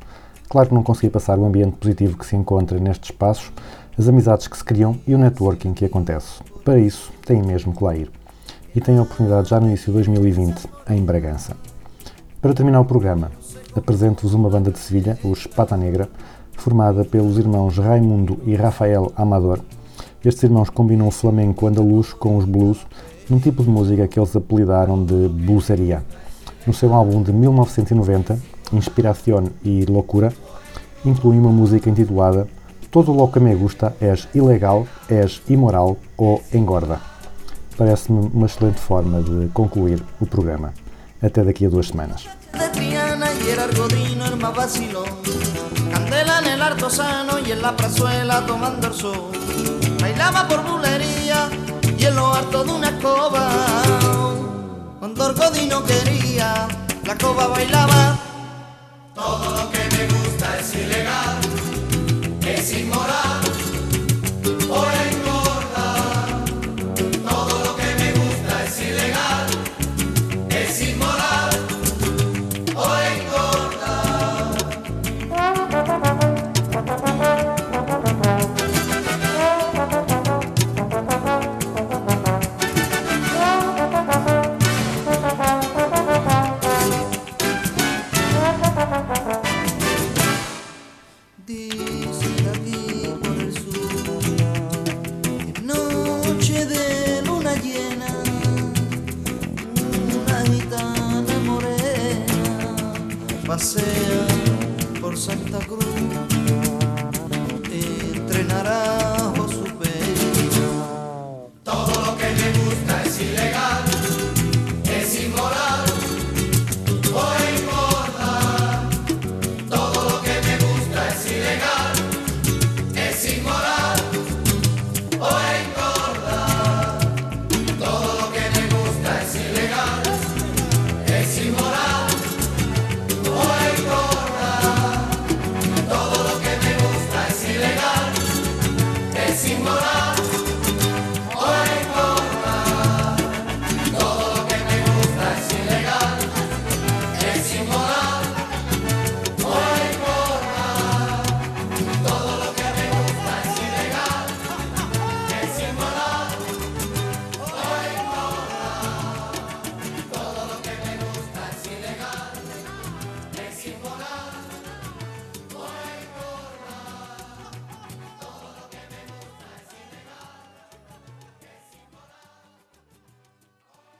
[0.47, 3.51] Claro que não consegui passar o ambiente positivo que se encontra nestes espaços,
[3.97, 6.41] as amizades que se criam e o networking que acontece.
[6.63, 8.09] Para isso, têm mesmo que lá ir.
[8.73, 11.57] E têm a oportunidade já no início de 2020, em Bragança.
[12.41, 13.31] Para terminar o programa,
[13.75, 16.07] apresento-vos uma banda de Sevilha, os Pata Negra,
[16.59, 19.59] formada pelos irmãos Raimundo e Rafael Amador.
[20.23, 22.85] Estes irmãos combinam o flamenco andaluz com os blues,
[23.29, 26.03] num tipo de música que eles apelidaram de bluesaria.
[26.67, 28.37] No seu álbum de 1990,
[28.73, 30.31] Inspiración e Loucura,
[31.05, 32.47] inclui uma música intitulada
[32.91, 36.99] Todo lo que me gusta es ilegal, es imoral ou engorda.
[37.77, 40.73] Parece-me uma excelente forma de concluir o programa.
[41.21, 42.25] Até daqui a duas semanas.
[46.89, 49.31] Triana y en la plazuela tomando el sol.
[50.01, 51.47] Bailaba por bulería
[51.97, 53.47] y en lo harto de una escoba.
[54.99, 56.67] Cuando Argodino quería,
[57.05, 58.17] la escoba bailaba.
[59.13, 61.37] Todo lo que me gusta es ilegal,
[62.41, 63.18] es inmoral